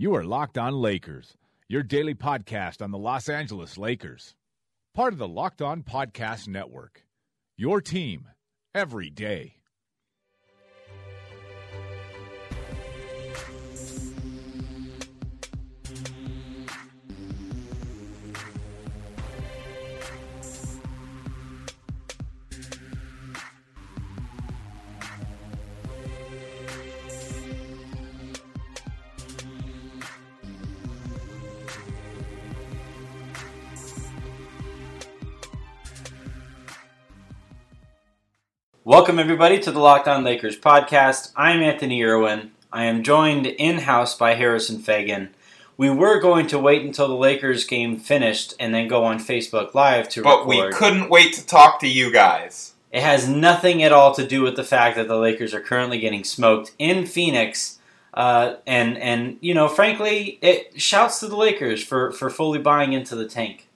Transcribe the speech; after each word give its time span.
You 0.00 0.14
are 0.14 0.24
Locked 0.24 0.56
On 0.56 0.72
Lakers, 0.72 1.36
your 1.68 1.82
daily 1.82 2.14
podcast 2.14 2.80
on 2.80 2.90
the 2.90 2.96
Los 2.96 3.28
Angeles 3.28 3.76
Lakers. 3.76 4.34
Part 4.94 5.12
of 5.12 5.18
the 5.18 5.28
Locked 5.28 5.60
On 5.60 5.82
Podcast 5.82 6.48
Network. 6.48 7.04
Your 7.58 7.82
team 7.82 8.26
every 8.74 9.10
day. 9.10 9.59
Welcome, 38.90 39.20
everybody, 39.20 39.60
to 39.60 39.70
the 39.70 39.78
Locked 39.78 40.08
On 40.08 40.24
Lakers 40.24 40.58
podcast. 40.58 41.30
I'm 41.36 41.60
Anthony 41.60 42.02
Irwin. 42.02 42.50
I 42.72 42.86
am 42.86 43.04
joined 43.04 43.46
in 43.46 43.78
house 43.78 44.16
by 44.16 44.34
Harrison 44.34 44.80
Faigen. 44.80 45.28
We 45.76 45.90
were 45.90 46.18
going 46.18 46.48
to 46.48 46.58
wait 46.58 46.84
until 46.84 47.06
the 47.06 47.14
Lakers 47.14 47.62
game 47.64 47.98
finished 48.00 48.52
and 48.58 48.74
then 48.74 48.88
go 48.88 49.04
on 49.04 49.20
Facebook 49.20 49.74
Live 49.74 50.08
to 50.08 50.22
record. 50.22 50.44
But 50.44 50.48
record. 50.48 50.66
we 50.66 50.72
couldn't 50.72 51.08
wait 51.08 51.34
to 51.34 51.46
talk 51.46 51.78
to 51.78 51.88
you 51.88 52.12
guys. 52.12 52.74
It 52.90 53.04
has 53.04 53.28
nothing 53.28 53.80
at 53.84 53.92
all 53.92 54.12
to 54.12 54.26
do 54.26 54.42
with 54.42 54.56
the 54.56 54.64
fact 54.64 54.96
that 54.96 55.06
the 55.06 55.18
Lakers 55.18 55.54
are 55.54 55.60
currently 55.60 56.00
getting 56.00 56.24
smoked 56.24 56.72
in 56.76 57.06
Phoenix. 57.06 57.78
Uh, 58.12 58.56
and 58.66 58.98
and 58.98 59.38
you 59.40 59.54
know, 59.54 59.68
frankly, 59.68 60.40
it 60.42 60.82
shouts 60.82 61.20
to 61.20 61.28
the 61.28 61.36
Lakers 61.36 61.80
for, 61.80 62.10
for 62.10 62.28
fully 62.28 62.58
buying 62.58 62.92
into 62.92 63.14
the 63.14 63.28
tank, 63.28 63.68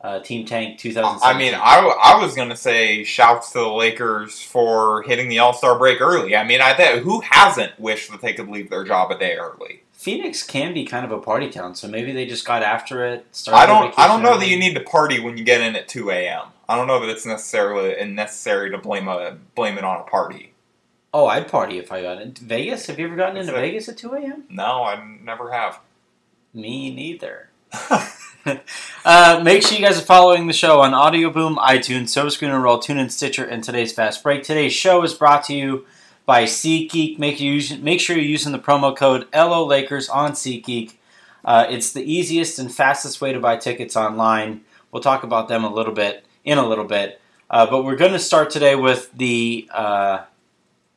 uh, 0.00 0.20
Team 0.20 0.46
Tank 0.46 0.78
2017. 0.78 1.20
I 1.22 1.38
mean, 1.38 1.54
I, 1.54 2.14
I 2.14 2.22
was 2.22 2.34
going 2.34 2.50
to 2.50 2.56
say 2.56 3.02
shouts 3.04 3.50
to 3.52 3.58
the 3.58 3.68
Lakers 3.68 4.40
for 4.40 5.02
hitting 5.02 5.28
the 5.28 5.40
All 5.40 5.52
Star 5.52 5.78
break 5.78 6.00
early. 6.00 6.36
I 6.36 6.44
mean, 6.44 6.60
I 6.60 6.74
th- 6.74 7.02
who 7.02 7.20
hasn't 7.20 7.78
wished 7.80 8.10
that 8.12 8.20
they 8.20 8.32
could 8.32 8.48
leave 8.48 8.70
their 8.70 8.84
job 8.84 9.10
a 9.10 9.18
day 9.18 9.36
early? 9.36 9.82
Phoenix 9.92 10.44
can 10.44 10.72
be 10.72 10.84
kind 10.84 11.04
of 11.04 11.10
a 11.10 11.18
party 11.18 11.50
town, 11.50 11.74
so 11.74 11.88
maybe 11.88 12.12
they 12.12 12.24
just 12.24 12.46
got 12.46 12.62
after 12.62 13.04
it. 13.04 13.26
started 13.32 13.60
I 13.60 13.66
don't 13.66 13.98
I 13.98 14.06
don't 14.06 14.22
know 14.22 14.38
that 14.38 14.46
you 14.48 14.56
need 14.56 14.74
to 14.74 14.80
party 14.80 15.18
when 15.18 15.36
you 15.36 15.42
get 15.42 15.60
in 15.60 15.74
at 15.74 15.88
two 15.88 16.10
a.m. 16.10 16.46
I 16.68 16.76
don't 16.76 16.86
know 16.86 17.00
that 17.00 17.08
it's 17.08 17.26
necessarily 17.26 18.04
necessary 18.06 18.70
to 18.70 18.78
blame 18.78 19.08
a 19.08 19.36
blame 19.56 19.76
it 19.76 19.82
on 19.82 20.00
a 20.00 20.04
party. 20.04 20.52
Oh, 21.12 21.26
I'd 21.26 21.48
party 21.48 21.78
if 21.78 21.90
I 21.90 22.02
got 22.02 22.22
into 22.22 22.44
Vegas. 22.44 22.86
Have 22.86 23.00
you 23.00 23.06
ever 23.06 23.16
gotten 23.16 23.38
into 23.38 23.56
it- 23.56 23.60
Vegas 23.60 23.88
at 23.88 23.96
two 23.96 24.12
a.m.? 24.12 24.44
No, 24.48 24.84
I 24.84 25.02
never 25.20 25.50
have. 25.50 25.80
Me 26.54 26.94
neither. 26.94 27.48
uh, 29.04 29.40
make 29.42 29.62
sure 29.62 29.76
you 29.76 29.84
guys 29.84 29.98
are 29.98 30.04
following 30.04 30.46
the 30.46 30.52
show 30.52 30.80
on 30.80 30.94
Audio 30.94 31.30
Boom, 31.30 31.56
iTunes, 31.56 32.08
Silver 32.10 32.30
Screen 32.30 32.50
and 32.50 32.62
Roll, 32.62 32.78
TuneIn, 32.78 33.10
Stitcher, 33.10 33.44
and 33.44 33.62
today's 33.62 33.92
Fast 33.92 34.22
Break. 34.22 34.42
Today's 34.42 34.72
show 34.72 35.02
is 35.02 35.14
brought 35.14 35.44
to 35.44 35.54
you 35.54 35.86
by 36.24 36.44
SeatGeek. 36.44 37.18
Make 37.18 37.40
make 37.80 38.00
sure 38.00 38.16
you're 38.16 38.24
using 38.24 38.52
the 38.52 38.58
promo 38.58 38.96
code 38.96 39.26
LO 39.34 39.64
Lakers 39.64 40.08
on 40.08 40.32
SeatGeek. 40.32 40.94
Uh, 41.44 41.66
it's 41.68 41.92
the 41.92 42.02
easiest 42.02 42.58
and 42.58 42.72
fastest 42.72 43.20
way 43.20 43.32
to 43.32 43.40
buy 43.40 43.56
tickets 43.56 43.96
online. 43.96 44.62
We'll 44.92 45.02
talk 45.02 45.22
about 45.22 45.48
them 45.48 45.64
a 45.64 45.72
little 45.72 45.94
bit 45.94 46.24
in 46.44 46.58
a 46.58 46.66
little 46.66 46.84
bit, 46.84 47.20
uh, 47.50 47.66
but 47.66 47.84
we're 47.84 47.96
going 47.96 48.12
to 48.12 48.18
start 48.18 48.50
today 48.50 48.74
with 48.74 49.10
the 49.12 49.68
uh, 49.72 50.24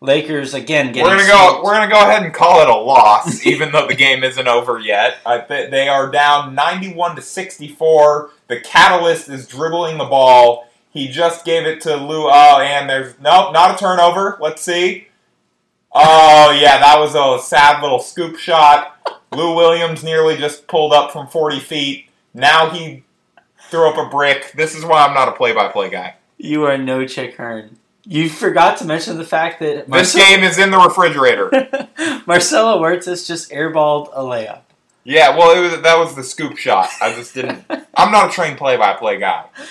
Lakers 0.04 0.56
again 0.56 0.92
getting. 0.92 1.04
we're 1.04 1.16
gonna 1.16 1.28
go. 1.28 1.62
We're 1.64 1.76
gonna 1.76 1.92
go 1.92 2.02
ahead 2.02 2.24
and 2.24 2.34
call 2.34 2.62
it 2.62 2.68
a 2.68 2.76
loss, 2.76 3.46
even 3.46 3.72
though 3.72 3.88
the 3.88 3.96
game 3.96 4.24
isn't 4.24 4.48
over 4.48 4.80
yet. 4.80 5.20
I 5.26 5.40
th- 5.40 5.70
they 5.70 5.88
are 5.88 6.10
down 6.10 6.56
ninety-one 6.56 7.16
to 7.16 7.22
sixty-four. 7.22 8.32
The 8.48 8.60
catalyst 8.62 9.30
is 9.30 9.48
dribbling 9.48 10.00
the 10.00 10.06
ball. 10.06 10.68
He 10.90 11.08
just 11.08 11.46
gave 11.46 11.68
it 11.68 11.82
to 11.82 11.96
Lou. 11.96 12.28
Oh, 12.28 12.60
and 12.60 12.90
there's 12.90 13.14
nope, 13.22 13.54
not 13.54 13.76
a 13.76 13.78
turnover. 13.78 14.40
Let's 14.42 14.64
see. 14.64 15.08
Oh 15.94 16.52
yeah, 16.60 16.80
that 16.80 17.00
was 17.00 17.14
a 17.14 17.44
sad 17.46 17.84
little 17.84 18.00
scoop 18.00 18.38
shot. 18.38 18.98
Lou 19.32 19.56
Williams 19.56 20.04
nearly 20.04 20.36
just 20.36 20.68
pulled 20.68 20.94
up 20.94 21.12
from 21.12 21.28
forty 21.28 21.60
feet. 21.60 22.08
Now 22.34 22.72
he 22.72 23.04
threw 23.70 23.88
up 23.88 23.98
a 23.98 24.10
brick. 24.10 24.52
This 24.54 24.76
is 24.76 24.84
why 24.84 25.06
I'm 25.06 25.14
not 25.14 25.28
a 25.30 25.34
play-by-play 25.34 25.90
guy. 25.92 26.16
You 26.38 26.64
are 26.64 26.78
no 26.78 27.06
Chick 27.06 27.36
Hearn. 27.38 27.78
You 28.04 28.30
forgot 28.30 28.78
to 28.80 28.86
mention 28.86 29.18
the 29.18 29.24
fact 29.24 29.60
that 29.60 29.88
This 29.90 30.16
game 30.16 30.44
is 30.44 30.58
in 30.58 30.72
the 30.72 30.78
refrigerator. 30.78 31.50
Marcelo 32.26 32.80
Huertas 32.82 33.28
just 33.28 33.52
airballed 33.52 34.10
a 34.14 34.22
layup. 34.22 34.62
Yeah, 35.04 35.36
well, 35.38 35.56
it 35.58 35.62
was, 35.72 35.82
that 35.82 35.98
was 35.98 36.16
the 36.16 36.24
scoop 36.24 36.58
shot. 36.58 36.90
I 37.02 37.14
just 37.14 37.34
didn't. 37.34 37.64
I'm 37.96 38.12
not 38.12 38.30
a 38.30 38.32
trained 38.34 38.58
play-by-play 38.58 39.20
guy. 39.20 39.46
we 39.58 39.64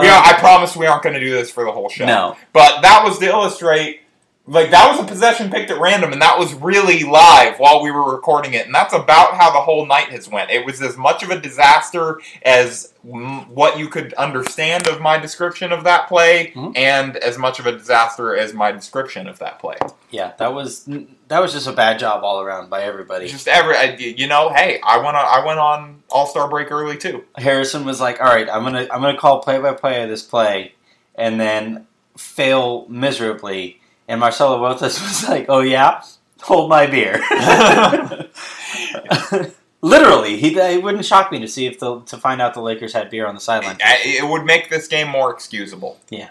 Um, 0.00 0.06
are, 0.06 0.24
I 0.24 0.36
promise 0.38 0.76
we 0.76 0.86
aren't 0.86 1.02
going 1.02 1.14
to 1.14 1.20
do 1.20 1.30
this 1.30 1.50
for 1.50 1.64
the 1.64 1.72
whole 1.72 1.88
show. 1.88 2.06
No. 2.06 2.36
but 2.52 2.82
that 2.82 3.02
was 3.04 3.18
to 3.18 3.26
illustrate. 3.26 4.00
Like 4.48 4.70
that 4.70 4.88
was 4.90 5.00
a 5.00 5.04
possession 5.08 5.50
picked 5.50 5.72
at 5.72 5.80
random, 5.80 6.12
and 6.12 6.22
that 6.22 6.38
was 6.38 6.54
really 6.54 7.02
live 7.02 7.58
while 7.58 7.82
we 7.82 7.90
were 7.90 8.12
recording 8.12 8.54
it, 8.54 8.64
and 8.66 8.72
that's 8.74 8.94
about 8.94 9.34
how 9.34 9.50
the 9.52 9.58
whole 9.60 9.86
night 9.86 10.10
has 10.10 10.28
went. 10.28 10.50
It 10.52 10.64
was 10.64 10.80
as 10.80 10.96
much 10.96 11.24
of 11.24 11.30
a 11.30 11.40
disaster 11.40 12.20
as 12.44 12.92
what 13.02 13.76
you 13.76 13.88
could 13.88 14.12
understand 14.14 14.86
of 14.86 15.00
my 15.00 15.18
description 15.18 15.72
of 15.72 15.82
that 15.82 16.06
play, 16.06 16.52
Mhm. 16.54 16.76
and 16.76 17.16
as 17.16 17.38
much 17.38 17.58
of 17.58 17.66
a 17.66 17.72
disaster 17.72 18.36
as 18.36 18.52
my 18.54 18.70
description 18.70 19.26
of 19.26 19.40
that 19.40 19.58
play. 19.58 19.78
Yeah, 20.10 20.30
that 20.38 20.54
was 20.54 20.88
that 21.28 21.40
was 21.40 21.52
just 21.52 21.66
a 21.66 21.72
bad 21.72 21.98
job 21.98 22.22
all 22.22 22.40
around 22.40 22.70
by 22.70 22.82
everybody. 22.84 23.26
Just 23.26 23.48
every, 23.48 23.76
you 24.00 24.28
know, 24.28 24.50
hey, 24.54 24.78
I 24.84 24.98
went 24.98 25.16
on, 25.16 25.24
I 25.26 25.44
went 25.44 25.58
on 25.58 26.04
All 26.08 26.26
Star 26.26 26.48
break 26.48 26.70
early 26.70 26.96
too. 26.96 27.24
Harrison 27.36 27.84
was 27.84 28.00
like, 28.00 28.20
"All 28.20 28.28
right, 28.28 28.48
I'm 28.48 28.62
gonna 28.62 28.86
I'm 28.92 29.00
gonna 29.00 29.18
call 29.18 29.40
play 29.40 29.58
by 29.58 29.72
play 29.72 30.04
of 30.04 30.08
this 30.08 30.22
play," 30.22 30.74
and 31.16 31.40
then 31.40 31.88
fail 32.16 32.86
miserably. 32.88 33.80
And 34.08 34.20
Marcelo 34.20 34.58
Huertas 34.58 35.00
was 35.02 35.28
like, 35.28 35.46
"Oh 35.48 35.60
yeah, 35.60 36.02
hold 36.42 36.70
my 36.70 36.86
beer." 36.86 37.20
Literally, 39.82 40.38
he 40.38 40.58
it 40.58 40.82
wouldn't 40.82 41.04
shock 41.04 41.30
me 41.30 41.38
to 41.40 41.48
see 41.48 41.66
if 41.66 41.78
the 41.78 42.00
to 42.02 42.16
find 42.16 42.40
out 42.40 42.54
the 42.54 42.60
Lakers 42.60 42.92
had 42.92 43.10
beer 43.10 43.26
on 43.26 43.34
the 43.34 43.40
sideline. 43.40 43.76
It, 43.80 44.24
it 44.24 44.28
would 44.28 44.44
make 44.44 44.70
this 44.70 44.88
game 44.88 45.08
more 45.08 45.32
excusable. 45.32 46.00
Yeah. 46.10 46.30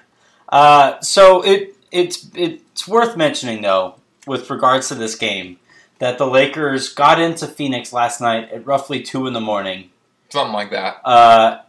Uh, 0.49 0.99
so 1.01 1.41
it 1.41 1.75
it's 1.91 2.29
it's 2.35 2.87
worth 2.87 3.15
mentioning 3.15 3.61
though, 3.61 3.95
with 4.27 4.49
regards 4.49 4.89
to 4.89 4.95
this 4.95 5.15
game, 5.15 5.59
that 5.99 6.17
the 6.17 6.27
Lakers 6.27 6.93
got 6.93 7.19
into 7.19 7.47
Phoenix 7.47 7.93
last 7.93 8.19
night 8.19 8.51
at 8.51 8.65
roughly 8.65 9.01
two 9.01 9.27
in 9.27 9.33
the 9.33 9.41
morning. 9.41 9.91
Something 10.29 10.53
like 10.53 10.71
that. 10.71 11.01
Uh, 11.05 11.61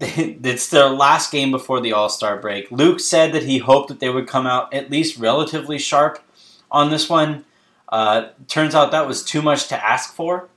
it's 0.44 0.68
their 0.68 0.88
last 0.88 1.30
game 1.30 1.50
before 1.50 1.80
the 1.80 1.92
All 1.92 2.08
Star 2.08 2.38
break. 2.38 2.70
Luke 2.70 3.00
said 3.00 3.32
that 3.32 3.42
he 3.42 3.58
hoped 3.58 3.88
that 3.88 4.00
they 4.00 4.08
would 4.08 4.26
come 4.26 4.46
out 4.46 4.72
at 4.72 4.90
least 4.90 5.18
relatively 5.18 5.78
sharp 5.78 6.22
on 6.70 6.90
this 6.90 7.08
one. 7.08 7.44
Uh, 7.88 8.28
turns 8.48 8.74
out 8.74 8.92
that 8.92 9.06
was 9.06 9.22
too 9.22 9.42
much 9.42 9.68
to 9.68 9.84
ask 9.84 10.14
for. 10.14 10.48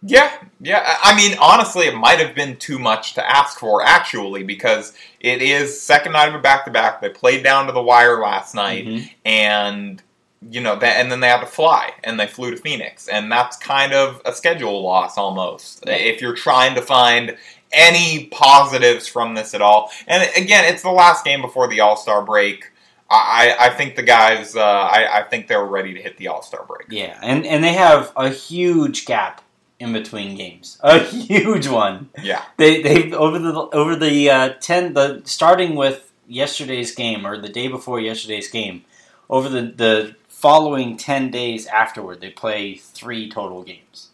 Yeah, 0.00 0.30
yeah. 0.60 0.96
I 1.02 1.16
mean, 1.16 1.36
honestly, 1.40 1.86
it 1.86 1.94
might 1.96 2.20
have 2.20 2.34
been 2.34 2.56
too 2.56 2.78
much 2.78 3.14
to 3.14 3.30
ask 3.30 3.58
for, 3.58 3.82
actually, 3.82 4.44
because 4.44 4.92
it 5.18 5.42
is 5.42 5.80
second 5.80 6.12
night 6.12 6.28
of 6.28 6.36
a 6.36 6.38
back 6.38 6.64
to 6.66 6.70
back. 6.70 7.00
They 7.00 7.08
played 7.08 7.42
down 7.42 7.66
to 7.66 7.72
the 7.72 7.82
wire 7.82 8.20
last 8.20 8.54
night, 8.54 8.86
Mhm. 8.86 9.10
and 9.24 10.02
you 10.48 10.60
know, 10.60 10.76
that, 10.76 11.00
and 11.00 11.10
then 11.10 11.18
they 11.18 11.26
had 11.26 11.40
to 11.40 11.46
fly, 11.46 11.92
and 12.04 12.18
they 12.18 12.26
flew 12.28 12.52
to 12.52 12.56
Phoenix, 12.56 13.08
and 13.08 13.30
that's 13.30 13.56
kind 13.56 13.92
of 13.92 14.22
a 14.24 14.32
schedule 14.32 14.80
loss 14.84 15.18
almost. 15.18 15.82
Yeah. 15.84 15.94
If 15.94 16.20
you're 16.20 16.36
trying 16.36 16.76
to 16.76 16.80
find 16.80 17.36
any 17.72 18.26
positives 18.26 19.06
from 19.06 19.34
this 19.34 19.54
at 19.54 19.62
all, 19.62 19.90
and 20.06 20.28
again, 20.36 20.64
it's 20.64 20.82
the 20.82 20.90
last 20.90 21.24
game 21.24 21.42
before 21.42 21.68
the 21.68 21.80
All 21.80 21.96
Star 21.96 22.22
break. 22.22 22.70
I, 23.10 23.56
I 23.58 23.70
think 23.70 23.96
the 23.96 24.02
guys, 24.02 24.54
uh, 24.54 24.60
I, 24.60 25.20
I 25.20 25.22
think 25.22 25.48
they're 25.48 25.64
ready 25.64 25.94
to 25.94 26.02
hit 26.02 26.18
the 26.18 26.28
All 26.28 26.42
Star 26.42 26.64
break. 26.66 26.88
Yeah, 26.90 27.18
and 27.22 27.46
and 27.46 27.64
they 27.64 27.72
have 27.72 28.12
a 28.16 28.28
huge 28.28 29.06
gap 29.06 29.42
in 29.80 29.92
between 29.92 30.36
games, 30.36 30.78
a 30.82 30.98
huge 30.98 31.68
one. 31.68 32.10
Yeah. 32.22 32.44
They 32.56 32.82
they 32.82 33.12
over 33.12 33.38
the 33.38 33.54
over 33.54 33.96
the 33.96 34.30
uh, 34.30 34.48
ten 34.60 34.94
the 34.94 35.22
starting 35.24 35.74
with 35.74 36.12
yesterday's 36.26 36.94
game 36.94 37.26
or 37.26 37.38
the 37.38 37.48
day 37.48 37.68
before 37.68 38.00
yesterday's 38.00 38.48
game, 38.50 38.84
over 39.30 39.48
the 39.48 39.62
the 39.62 40.14
following 40.38 40.96
10 40.96 41.32
days 41.32 41.66
afterward, 41.66 42.20
they 42.20 42.30
play 42.30 42.76
three 42.76 43.28
total 43.28 43.64
games. 43.64 44.10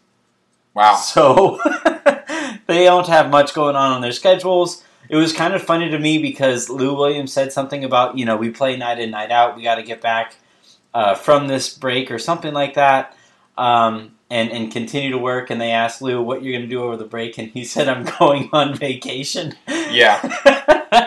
Wow. 0.73 0.95
So 0.95 1.59
they 2.67 2.83
don't 2.83 3.07
have 3.07 3.29
much 3.29 3.53
going 3.53 3.75
on 3.75 3.91
on 3.91 4.01
their 4.01 4.11
schedules. 4.11 4.83
It 5.09 5.15
was 5.15 5.33
kind 5.33 5.53
of 5.53 5.61
funny 5.61 5.89
to 5.89 5.99
me 5.99 6.17
because 6.17 6.69
Lou 6.69 6.95
Williams 6.95 7.31
said 7.31 7.53
something 7.53 7.83
about, 7.83 8.17
you 8.17 8.25
know, 8.25 8.37
we 8.37 8.49
play 8.49 8.75
night 8.75 8.99
in, 8.99 9.11
night 9.11 9.31
out. 9.31 9.55
We 9.55 9.63
got 9.63 9.75
to 9.75 9.83
get 9.83 10.01
back 10.01 10.35
uh, 10.93 11.13
from 11.13 11.47
this 11.47 11.75
break 11.77 12.09
or 12.09 12.17
something 12.17 12.53
like 12.53 12.73
that. 12.73 13.15
Um, 13.57 14.11
and, 14.29 14.51
and 14.51 14.71
continue 14.71 15.11
to 15.11 15.17
work. 15.17 15.49
And 15.49 15.61
they 15.61 15.71
asked 15.71 16.01
Lou 16.01 16.21
what 16.21 16.43
you're 16.43 16.53
going 16.53 16.63
to 16.63 16.69
do 16.69 16.83
over 16.83 16.97
the 16.97 17.05
break, 17.05 17.37
and 17.37 17.49
he 17.49 17.63
said, 17.63 17.87
"I'm 17.87 18.03
going 18.19 18.49
on 18.51 18.75
vacation." 18.75 19.53
Yeah. 19.67 20.19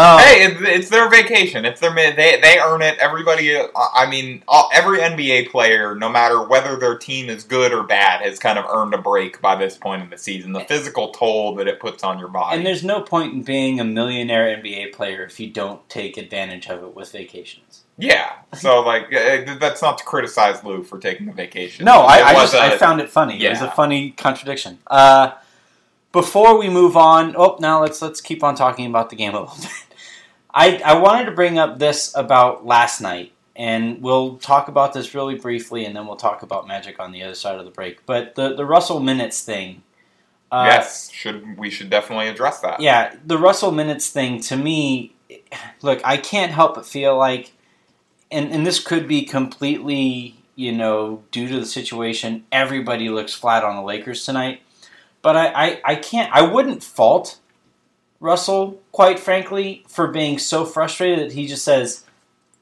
oh, 0.00 0.18
Hey, 0.18 0.44
it's, 0.44 0.60
it's 0.60 0.88
their 0.88 1.08
vacation. 1.08 1.64
It's 1.64 1.80
their 1.80 1.94
they 1.94 2.40
they 2.40 2.58
earn 2.58 2.82
it. 2.82 2.98
Everybody, 2.98 3.54
uh, 3.56 3.68
I 3.74 4.08
mean, 4.08 4.42
all, 4.48 4.70
every 4.72 4.98
NBA 4.98 5.50
player, 5.50 5.94
no 5.94 6.08
matter 6.08 6.42
whether 6.42 6.76
their 6.76 6.96
team 6.98 7.28
is 7.28 7.44
good 7.44 7.72
or 7.72 7.82
bad, 7.84 8.22
has 8.22 8.38
kind 8.38 8.58
of 8.58 8.64
earned 8.64 8.94
a 8.94 8.98
break 8.98 9.40
by 9.40 9.56
this 9.56 9.76
point 9.76 10.02
in 10.02 10.10
the 10.10 10.18
season. 10.18 10.52
The 10.52 10.64
physical 10.64 11.10
toll 11.12 11.54
that 11.56 11.68
it 11.68 11.78
puts 11.80 12.02
on 12.02 12.18
your 12.18 12.28
body. 12.28 12.56
and 12.56 12.66
there's 12.66 12.82
no 12.84 13.00
point 13.00 13.32
in 13.34 13.42
being 13.42 13.78
a 13.80 13.84
millionaire 13.84 14.56
NBA 14.56 14.92
player 14.92 15.24
if 15.24 15.38
you 15.38 15.50
don't 15.50 15.86
take 15.88 16.16
advantage 16.16 16.66
of 16.68 16.82
it 16.82 16.94
with 16.94 17.12
vacations. 17.12 17.84
yeah, 17.98 18.32
so 18.54 18.80
like 18.80 19.12
uh, 19.12 19.56
that's 19.60 19.82
not 19.82 19.98
to 19.98 20.04
criticize 20.04 20.64
Lou 20.64 20.82
for 20.82 20.98
taking 20.98 21.28
a 21.28 21.32
vacation. 21.32 21.84
No, 21.84 22.00
I, 22.00 22.22
I 22.22 22.32
just 22.34 22.54
I 22.54 22.72
a- 22.72 22.78
found 22.78 23.00
it 23.00 23.10
funny. 23.10 23.42
It 23.44 23.50
was 23.50 23.60
a 23.62 23.70
funny 23.70 24.10
contradiction. 24.12 24.78
Uh, 24.86 25.32
before 26.12 26.58
we 26.58 26.68
move 26.68 26.96
on, 26.96 27.34
oh, 27.36 27.56
now 27.60 27.82
let's 27.82 28.02
let's 28.02 28.20
keep 28.20 28.42
on 28.42 28.54
talking 28.56 28.86
about 28.86 29.10
the 29.10 29.16
game 29.16 29.34
a 29.34 29.40
little 29.42 29.56
bit. 29.60 29.70
I 30.54 30.80
I 30.84 30.94
wanted 30.98 31.26
to 31.26 31.32
bring 31.32 31.58
up 31.58 31.78
this 31.78 32.14
about 32.14 32.66
last 32.66 33.00
night, 33.00 33.32
and 33.56 34.02
we'll 34.02 34.36
talk 34.36 34.68
about 34.68 34.92
this 34.92 35.14
really 35.14 35.36
briefly, 35.36 35.84
and 35.84 35.94
then 35.94 36.06
we'll 36.06 36.16
talk 36.16 36.42
about 36.42 36.66
Magic 36.66 36.98
on 36.98 37.12
the 37.12 37.22
other 37.22 37.34
side 37.34 37.58
of 37.58 37.64
the 37.64 37.70
break. 37.70 38.04
But 38.06 38.34
the 38.34 38.54
the 38.54 38.64
Russell 38.64 39.00
minutes 39.00 39.42
thing. 39.42 39.82
Uh, 40.52 40.64
yes, 40.66 41.10
should 41.12 41.56
we 41.56 41.70
should 41.70 41.90
definitely 41.90 42.28
address 42.28 42.60
that. 42.60 42.80
yeah, 42.80 43.14
the 43.24 43.38
Russell 43.38 43.70
minutes 43.70 44.10
thing 44.10 44.40
to 44.40 44.56
me, 44.56 45.14
look, 45.80 46.00
I 46.04 46.16
can't 46.16 46.50
help 46.50 46.74
but 46.74 46.84
feel 46.84 47.16
like, 47.16 47.52
and 48.32 48.50
and 48.52 48.66
this 48.66 48.82
could 48.82 49.06
be 49.06 49.22
completely, 49.22 50.42
you 50.56 50.72
know, 50.72 51.22
due 51.30 51.46
to 51.48 51.60
the 51.60 51.66
situation. 51.66 52.44
Everybody 52.50 53.08
looks 53.08 53.32
flat 53.32 53.62
on 53.62 53.76
the 53.76 53.82
Lakers 53.82 54.24
tonight, 54.24 54.62
but 55.22 55.36
I 55.36 55.46
I, 55.46 55.80
I 55.84 55.94
can't. 55.94 56.32
I 56.34 56.42
wouldn't 56.42 56.82
fault 56.82 57.38
Russell, 58.20 58.80
quite 58.92 59.18
frankly, 59.18 59.84
for 59.88 60.08
being 60.08 60.38
so 60.38 60.64
frustrated 60.64 61.30
that 61.30 61.34
he 61.34 61.46
just 61.46 61.64
says, 61.64 62.04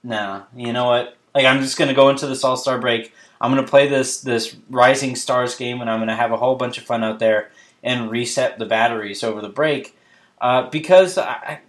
"Nah, 0.02 0.42
you 0.56 0.72
know 0.72 0.86
what? 0.86 1.16
Like 1.34 1.44
I'm 1.44 1.60
just 1.60 1.76
going 1.76 1.88
to 1.88 1.94
go 1.94 2.08
into 2.08 2.26
this 2.26 2.44
All 2.44 2.56
Star 2.56 2.78
break. 2.78 3.12
I'm 3.40 3.52
going 3.52 3.64
to 3.64 3.70
play 3.70 3.88
this 3.88 4.20
this 4.20 4.56
Rising 4.70 5.16
Stars 5.16 5.56
game, 5.56 5.80
and 5.80 5.90
I'm 5.90 5.98
going 5.98 6.08
to 6.08 6.16
have 6.16 6.32
a 6.32 6.36
whole 6.36 6.56
bunch 6.56 6.78
of 6.78 6.84
fun 6.84 7.04
out 7.04 7.18
there." 7.18 7.50
and 7.82 8.10
reset 8.10 8.58
the 8.58 8.66
batteries 8.66 9.22
over 9.22 9.40
the 9.40 9.48
break 9.48 9.96
uh, 10.40 10.68
because 10.70 11.18
I, 11.18 11.60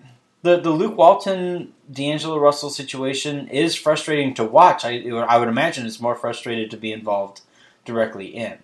the 0.41 0.59
the 0.59 0.71
Luke 0.71 0.97
Walton 0.97 1.73
D'Angelo 1.91 2.39
Russell 2.39 2.69
situation 2.69 3.47
is 3.49 3.75
frustrating 3.75 4.33
to 4.35 4.43
watch. 4.43 4.85
I 4.85 5.01
I 5.07 5.37
would 5.37 5.47
imagine 5.47 5.85
it's 5.85 5.99
more 5.99 6.15
frustrated 6.15 6.71
to 6.71 6.77
be 6.77 6.91
involved 6.91 7.41
directly 7.85 8.27
in. 8.27 8.57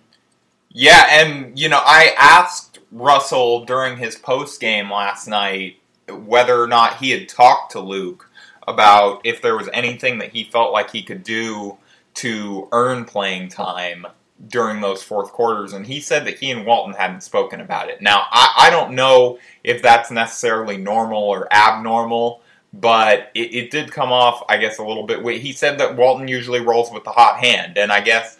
Yeah, 0.78 1.06
and 1.08 1.58
you 1.58 1.70
know, 1.70 1.80
I 1.82 2.14
asked 2.18 2.80
Russell 2.92 3.64
during 3.64 3.96
his 3.96 4.14
post 4.14 4.60
game 4.60 4.90
last 4.90 5.26
night 5.26 5.78
whether 6.06 6.62
or 6.62 6.66
not 6.66 6.98
he 6.98 7.12
had 7.12 7.30
talked 7.30 7.72
to 7.72 7.80
Luke 7.80 8.30
about 8.68 9.22
if 9.24 9.40
there 9.40 9.56
was 9.56 9.70
anything 9.72 10.18
that 10.18 10.32
he 10.32 10.44
felt 10.44 10.74
like 10.74 10.90
he 10.90 11.02
could 11.02 11.22
do 11.22 11.78
to 12.16 12.68
earn 12.72 13.06
playing 13.06 13.48
time 13.48 14.06
during 14.48 14.82
those 14.82 15.02
fourth 15.02 15.32
quarters, 15.32 15.72
and 15.72 15.86
he 15.86 15.98
said 15.98 16.26
that 16.26 16.38
he 16.40 16.50
and 16.50 16.66
Walton 16.66 16.92
hadn't 16.92 17.22
spoken 17.22 17.62
about 17.62 17.88
it. 17.88 18.02
Now, 18.02 18.24
I, 18.30 18.66
I 18.66 18.70
don't 18.70 18.92
know 18.92 19.38
if 19.64 19.80
that's 19.80 20.10
necessarily 20.10 20.76
normal 20.76 21.22
or 21.22 21.50
abnormal, 21.50 22.42
but 22.74 23.30
it, 23.34 23.54
it 23.54 23.70
did 23.70 23.90
come 23.90 24.12
off, 24.12 24.42
I 24.50 24.58
guess, 24.58 24.76
a 24.76 24.84
little 24.84 25.06
bit. 25.06 25.24
He 25.40 25.52
said 25.52 25.78
that 25.78 25.96
Walton 25.96 26.28
usually 26.28 26.60
rolls 26.60 26.90
with 26.92 27.04
the 27.04 27.12
hot 27.12 27.38
hand, 27.42 27.78
and 27.78 27.90
I 27.90 28.02
guess 28.02 28.35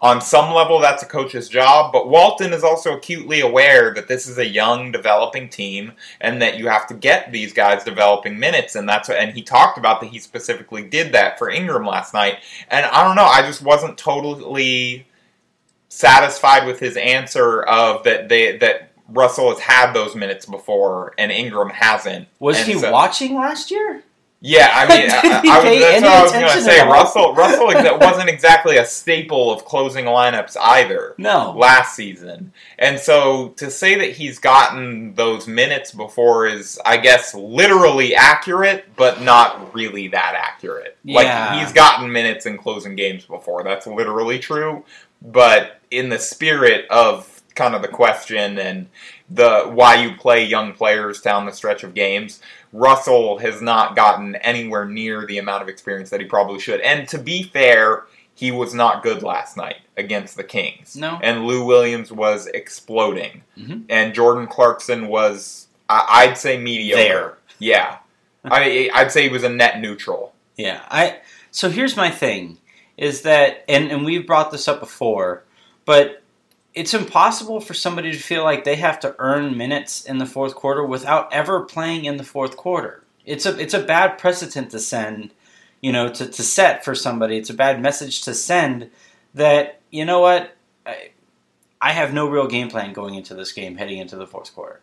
on 0.00 0.20
some 0.20 0.54
level 0.54 0.78
that's 0.78 1.02
a 1.02 1.06
coach's 1.06 1.48
job, 1.48 1.92
but 1.92 2.08
Walton 2.08 2.52
is 2.52 2.62
also 2.62 2.96
acutely 2.96 3.40
aware 3.40 3.92
that 3.94 4.06
this 4.06 4.28
is 4.28 4.38
a 4.38 4.46
young 4.46 4.92
developing 4.92 5.48
team 5.48 5.92
and 6.20 6.40
that 6.40 6.56
you 6.56 6.68
have 6.68 6.86
to 6.86 6.94
get 6.94 7.32
these 7.32 7.52
guys 7.52 7.82
developing 7.82 8.38
minutes 8.38 8.76
and 8.76 8.88
that's 8.88 9.08
what, 9.08 9.18
and 9.18 9.32
he 9.34 9.42
talked 9.42 9.76
about 9.76 10.00
that 10.00 10.10
he 10.10 10.20
specifically 10.20 10.84
did 10.84 11.12
that 11.14 11.36
for 11.36 11.50
Ingram 11.50 11.84
last 11.84 12.14
night. 12.14 12.38
And 12.70 12.86
I 12.86 13.02
don't 13.02 13.16
know, 13.16 13.24
I 13.24 13.42
just 13.42 13.60
wasn't 13.60 13.98
totally 13.98 15.04
satisfied 15.88 16.66
with 16.66 16.78
his 16.78 16.96
answer 16.96 17.62
of 17.62 18.04
that 18.04 18.28
they 18.28 18.56
that 18.58 18.92
Russell 19.08 19.48
has 19.50 19.58
had 19.58 19.92
those 19.94 20.14
minutes 20.14 20.44
before 20.46 21.14
and 21.18 21.32
Ingram 21.32 21.70
hasn't. 21.70 22.28
Was 22.38 22.58
And 22.58 22.68
he 22.68 22.78
so- 22.78 22.92
watching 22.92 23.34
last 23.34 23.70
year? 23.70 24.02
Yeah, 24.40 24.70
I 24.72 24.88
mean, 24.88 25.10
I, 25.10 25.16
I 25.16 26.00
that's 26.00 26.02
what 26.02 26.10
I 26.12 26.22
was 26.22 26.32
going 26.32 26.44
to 26.44 26.60
say. 26.62 26.86
Russell, 26.86 27.34
Russell 27.34 27.68
exa- 27.68 28.00
wasn't 28.00 28.28
exactly 28.28 28.76
a 28.76 28.84
staple 28.86 29.50
of 29.50 29.64
closing 29.64 30.04
lineups 30.04 30.56
either 30.60 31.14
No. 31.18 31.52
last 31.56 31.96
season, 31.96 32.52
and 32.78 32.98
so 33.00 33.48
to 33.56 33.70
say 33.70 33.96
that 33.96 34.12
he's 34.12 34.38
gotten 34.38 35.14
those 35.14 35.48
minutes 35.48 35.90
before 35.92 36.46
is, 36.46 36.78
I 36.86 36.98
guess, 36.98 37.34
literally 37.34 38.14
accurate, 38.14 38.84
but 38.96 39.20
not 39.22 39.74
really 39.74 40.08
that 40.08 40.34
accurate. 40.36 40.96
Yeah. 41.04 41.16
Like 41.54 41.60
he's 41.60 41.72
gotten 41.72 42.10
minutes 42.12 42.46
in 42.46 42.58
closing 42.58 42.94
games 42.96 43.24
before. 43.24 43.64
That's 43.64 43.86
literally 43.86 44.38
true, 44.38 44.84
but 45.20 45.80
in 45.90 46.10
the 46.10 46.18
spirit 46.18 46.86
of 46.90 47.42
kind 47.54 47.74
of 47.74 47.82
the 47.82 47.88
question 47.88 48.56
and 48.58 48.86
the 49.30 49.64
why 49.64 49.96
you 50.02 50.14
play 50.16 50.44
young 50.44 50.72
players 50.72 51.20
down 51.20 51.46
the 51.46 51.52
stretch 51.52 51.84
of 51.84 51.94
games. 51.94 52.40
Russell 52.72 53.38
has 53.38 53.60
not 53.62 53.96
gotten 53.96 54.36
anywhere 54.36 54.84
near 54.84 55.26
the 55.26 55.38
amount 55.38 55.62
of 55.62 55.68
experience 55.68 56.10
that 56.10 56.20
he 56.20 56.26
probably 56.26 56.60
should. 56.60 56.80
And 56.80 57.08
to 57.08 57.18
be 57.18 57.42
fair, 57.42 58.04
he 58.34 58.50
was 58.50 58.72
not 58.74 59.02
good 59.02 59.22
last 59.22 59.56
night 59.56 59.76
against 59.96 60.36
the 60.36 60.44
Kings. 60.44 60.94
No. 60.96 61.18
And 61.22 61.44
Lou 61.46 61.64
Williams 61.64 62.12
was 62.12 62.46
exploding. 62.48 63.42
Mhm. 63.58 63.84
And 63.88 64.14
Jordan 64.14 64.46
Clarkson 64.46 65.08
was, 65.08 65.66
I- 65.88 66.06
I'd 66.28 66.38
say, 66.38 66.56
mediocre. 66.58 67.02
There. 67.02 67.38
Yeah. 67.58 67.96
I, 68.44 68.88
I'd 68.94 69.10
say 69.12 69.24
he 69.24 69.28
was 69.28 69.42
a 69.44 69.48
net 69.48 69.80
neutral. 69.80 70.32
Yeah, 70.56 70.80
I. 70.88 71.18
So 71.50 71.68
here's 71.70 71.96
my 71.96 72.10
thing: 72.10 72.58
is 72.96 73.22
that, 73.22 73.64
and 73.68 73.90
and 73.90 74.04
we've 74.04 74.26
brought 74.26 74.50
this 74.50 74.68
up 74.68 74.80
before, 74.80 75.42
but 75.84 76.22
it's 76.78 76.94
impossible 76.94 77.60
for 77.60 77.74
somebody 77.74 78.12
to 78.12 78.18
feel 78.18 78.44
like 78.44 78.62
they 78.62 78.76
have 78.76 79.00
to 79.00 79.16
earn 79.18 79.56
minutes 79.56 80.04
in 80.04 80.18
the 80.18 80.26
fourth 80.26 80.54
quarter 80.54 80.84
without 80.84 81.32
ever 81.32 81.64
playing 81.64 82.04
in 82.04 82.18
the 82.18 82.24
fourth 82.24 82.56
quarter. 82.56 83.02
It's 83.26 83.44
a 83.46 83.58
it's 83.58 83.74
a 83.74 83.82
bad 83.82 84.16
precedent 84.16 84.70
to 84.70 84.78
send, 84.78 85.32
you 85.80 85.90
know, 85.90 86.08
to 86.08 86.26
to 86.28 86.42
set 86.44 86.84
for 86.84 86.94
somebody. 86.94 87.36
It's 87.36 87.50
a 87.50 87.54
bad 87.54 87.82
message 87.82 88.22
to 88.22 88.32
send 88.32 88.90
that 89.34 89.80
you 89.90 90.04
know 90.04 90.20
what. 90.20 90.56
I, 90.86 91.10
I 91.80 91.92
have 91.92 92.14
no 92.14 92.28
real 92.28 92.46
game 92.46 92.70
plan 92.70 92.92
going 92.92 93.16
into 93.16 93.34
this 93.34 93.52
game, 93.52 93.76
heading 93.76 93.98
into 93.98 94.16
the 94.16 94.26
fourth 94.26 94.54
quarter. 94.54 94.80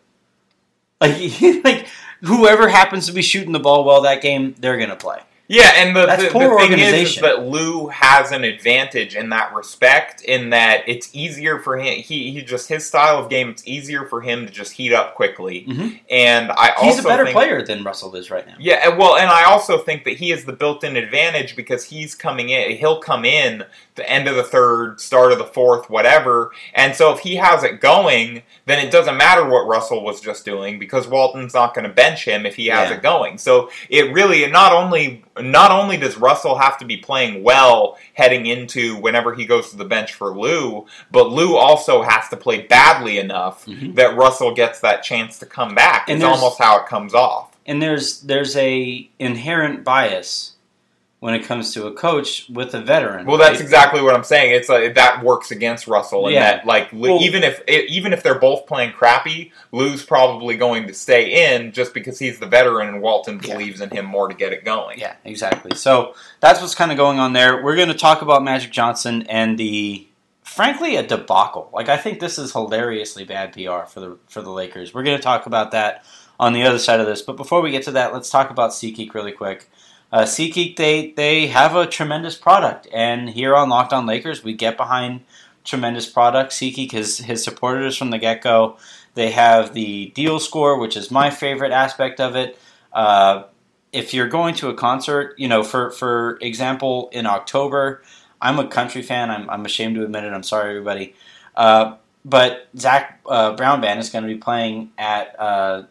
Like, 1.00 1.16
like 1.64 1.86
whoever 2.22 2.68
happens 2.68 3.06
to 3.06 3.12
be 3.12 3.22
shooting 3.22 3.52
the 3.52 3.58
ball 3.58 3.84
well 3.84 4.02
that 4.02 4.20
game, 4.20 4.54
they're 4.58 4.78
gonna 4.78 4.96
play. 4.96 5.20
Yeah, 5.48 5.70
and 5.76 5.94
the, 5.94 6.06
the, 6.06 6.22
the 6.24 6.56
thing 6.58 6.72
is, 6.78 7.16
is 7.16 7.20
that 7.20 7.44
Lou 7.46 7.86
has 7.88 8.32
an 8.32 8.42
advantage 8.42 9.14
in 9.14 9.28
that 9.30 9.54
respect, 9.54 10.22
in 10.22 10.50
that 10.50 10.82
it's 10.88 11.08
easier 11.14 11.60
for 11.60 11.76
him. 11.78 11.94
He, 12.02 12.32
he 12.32 12.42
just 12.42 12.68
his 12.68 12.84
style 12.86 13.18
of 13.18 13.30
game. 13.30 13.50
It's 13.50 13.66
easier 13.66 14.06
for 14.06 14.20
him 14.20 14.46
to 14.46 14.52
just 14.52 14.72
heat 14.72 14.92
up 14.92 15.14
quickly, 15.14 15.64
Mhm. 15.68 16.00
and 16.10 16.50
I 16.50 16.70
also 16.70 16.84
He's 16.86 16.98
a 16.98 17.02
better 17.02 17.24
think, 17.24 17.36
player 17.36 17.62
than 17.64 17.84
Russell 17.84 18.14
is 18.16 18.30
right 18.30 18.46
now. 18.46 18.54
Yeah, 18.58 18.88
and- 18.88 18.98
well, 18.98 19.16
and 19.16 19.30
I 19.30 19.44
also 19.44 19.78
think 19.78 20.02
that 20.04 20.16
he 20.16 20.30
has 20.30 20.44
the 20.44 20.52
built-in 20.52 20.96
advantage 20.96 21.54
because 21.54 21.84
he's 21.84 22.14
coming 22.16 22.48
in. 22.50 22.72
He'll 22.76 22.98
come 23.00 23.24
in 23.24 23.64
the 23.94 24.08
end 24.10 24.28
of 24.28 24.36
the 24.36 24.42
third, 24.42 25.00
start 25.00 25.32
of 25.32 25.38
the 25.38 25.44
fourth, 25.46 25.88
whatever. 25.88 26.52
And 26.74 26.94
so 26.94 27.12
if 27.14 27.20
he 27.20 27.36
has 27.36 27.62
it 27.64 27.80
going, 27.80 28.42
then 28.66 28.84
it 28.84 28.90
doesn't 28.90 29.16
matter 29.16 29.42
what 29.48 29.66
Russell 29.66 30.04
was 30.04 30.20
just 30.20 30.44
doing 30.44 30.78
because 30.78 31.08
Walton's 31.08 31.54
not 31.54 31.72
going 31.72 31.86
to 31.86 31.92
bench 31.92 32.26
him 32.26 32.44
if 32.44 32.56
he 32.56 32.66
has 32.66 32.90
Yeah. 32.90 32.96
it 32.96 33.02
going. 33.02 33.38
So 33.38 33.70
it 33.88 34.12
really 34.12 34.46
not 34.50 34.72
only 34.72 35.24
not 35.40 35.70
only 35.70 35.96
does 35.96 36.16
Russell 36.16 36.56
have 36.58 36.78
to 36.78 36.84
be 36.84 36.96
playing 36.96 37.42
well 37.42 37.96
heading 38.14 38.46
into 38.46 38.96
whenever 38.96 39.34
he 39.34 39.44
goes 39.44 39.70
to 39.70 39.76
the 39.76 39.84
bench 39.84 40.14
for 40.14 40.36
Lou, 40.36 40.86
but 41.10 41.30
Lou 41.30 41.56
also 41.56 42.02
has 42.02 42.28
to 42.30 42.36
play 42.36 42.62
badly 42.62 43.18
enough 43.18 43.64
Mhm. 43.66 43.94
that 43.96 44.16
Russell 44.16 44.54
gets 44.54 44.80
that 44.80 45.02
chance 45.02 45.38
to 45.38 45.46
come 45.46 45.74
back. 45.74 46.08
And 46.08 46.16
It's 46.22 46.24
almost 46.24 46.58
how 46.58 46.78
it 46.78 46.86
comes 46.86 47.14
off. 47.14 47.50
And 47.66 47.82
there's 47.82 48.20
there's 48.20 48.56
a 48.56 49.08
inherent 49.18 49.84
bias 49.84 50.52
when 51.20 51.32
it 51.32 51.44
comes 51.44 51.72
to 51.72 51.86
a 51.86 51.92
coach 51.94 52.46
with 52.50 52.74
a 52.74 52.80
veteran. 52.80 53.24
Well, 53.24 53.38
that's 53.38 53.52
right? 53.52 53.60
exactly 53.62 54.02
what 54.02 54.14
I'm 54.14 54.22
saying. 54.22 54.52
It's 54.54 54.68
like 54.68 54.94
that 54.96 55.24
works 55.24 55.50
against 55.50 55.86
Russell, 55.86 56.26
and 56.26 56.34
Yeah. 56.34 56.40
that 56.56 56.66
like 56.66 56.90
Well- 56.92 57.22
even 57.22 57.42
if 57.42 57.66
even 57.68 58.12
if 58.12 58.22
they're 58.22 58.38
both 58.38 58.66
playing 58.66 58.92
crappy, 58.92 59.50
Lou's 59.72 60.04
probably 60.04 60.56
going 60.56 60.86
to 60.88 60.94
stay 60.94 61.54
in 61.54 61.72
just 61.72 61.94
because 61.94 62.18
he's 62.18 62.38
the 62.38 62.46
veteran, 62.46 62.88
and 62.88 63.00
Walton 63.00 63.40
Yeah. 63.42 63.54
believes 63.54 63.80
in 63.80 63.90
him 63.90 64.04
more 64.04 64.28
to 64.28 64.34
get 64.34 64.52
it 64.52 64.64
going. 64.64 64.98
Yeah, 64.98 65.14
exactly. 65.24 65.74
So 65.74 66.14
that's 66.40 66.60
what's 66.60 66.74
kind 66.74 66.90
of 66.92 66.98
going 66.98 67.18
on 67.18 67.32
there. 67.32 67.62
We're 67.62 67.76
going 67.76 67.88
to 67.88 67.94
talk 67.94 68.20
about 68.20 68.44
Magic 68.44 68.70
Johnson 68.70 69.24
and 69.28 69.56
the, 69.58 70.06
frankly, 70.44 70.96
a 70.96 71.02
debacle. 71.02 71.70
Like 71.72 71.88
I 71.88 71.96
think 71.96 72.20
this 72.20 72.38
is 72.38 72.52
hilariously 72.52 73.24
bad 73.24 73.52
PR 73.54 73.86
for 73.88 74.00
the 74.00 74.18
for 74.28 74.42
the 74.42 74.50
Lakers. 74.50 74.92
We're 74.92 75.02
going 75.02 75.16
to 75.16 75.22
talk 75.22 75.46
about 75.46 75.70
that 75.72 76.04
on 76.38 76.52
the 76.52 76.62
other 76.64 76.78
side 76.78 77.00
of 77.00 77.06
this. 77.06 77.22
But 77.22 77.38
before 77.38 77.62
we 77.62 77.70
get 77.70 77.84
to 77.84 77.92
that, 77.92 78.12
let's 78.12 78.28
talk 78.28 78.50
about 78.50 78.72
SeatGeek 78.72 79.14
really 79.14 79.32
quick. 79.32 79.70
Uh, 80.12 80.22
SeatGeek 80.22 80.76
they 80.76 81.10
they 81.12 81.48
have 81.48 81.74
a 81.74 81.86
tremendous 81.86 82.36
product, 82.36 82.86
and 82.92 83.30
here 83.30 83.54
on 83.54 83.68
Locked 83.68 83.92
On 83.92 84.06
Lakers, 84.06 84.44
we 84.44 84.54
get 84.54 84.76
behind 84.76 85.22
tremendous 85.64 86.08
product. 86.08 86.52
SeatGeek 86.52 86.92
has 86.92 87.18
has 87.18 87.42
supported 87.42 87.86
us 87.86 87.96
from 87.96 88.10
the 88.10 88.18
get 88.18 88.42
go. 88.42 88.76
They 89.14 89.30
have 89.30 89.74
the 89.74 90.06
deal 90.14 90.38
score, 90.38 90.78
which 90.78 90.96
is 90.96 91.10
my 91.10 91.30
favorite 91.30 91.72
aspect 91.72 92.20
of 92.20 92.36
it. 92.36 92.58
Uh, 92.92 93.44
if 93.92 94.12
you're 94.12 94.28
going 94.28 94.54
to 94.56 94.68
a 94.68 94.74
concert, 94.74 95.34
you 95.38 95.48
know, 95.48 95.62
for 95.62 95.90
for 95.90 96.38
example, 96.40 97.08
in 97.12 97.26
October, 97.26 98.02
I'm 98.40 98.58
a 98.58 98.68
country 98.68 99.02
fan. 99.02 99.30
I'm, 99.30 99.48
I'm 99.50 99.64
ashamed 99.64 99.96
to 99.96 100.04
admit 100.04 100.24
it. 100.24 100.32
I'm 100.32 100.42
sorry, 100.42 100.70
everybody. 100.70 101.14
Uh, 101.54 101.96
but 102.24 102.68
Zac 102.76 103.20
uh, 103.26 103.54
Brown 103.56 103.80
Band 103.80 104.00
is 104.00 104.10
going 104.10 104.22
to 104.22 104.28
be 104.28 104.38
playing 104.38 104.90
at 104.98 105.38
uh, 105.38 105.84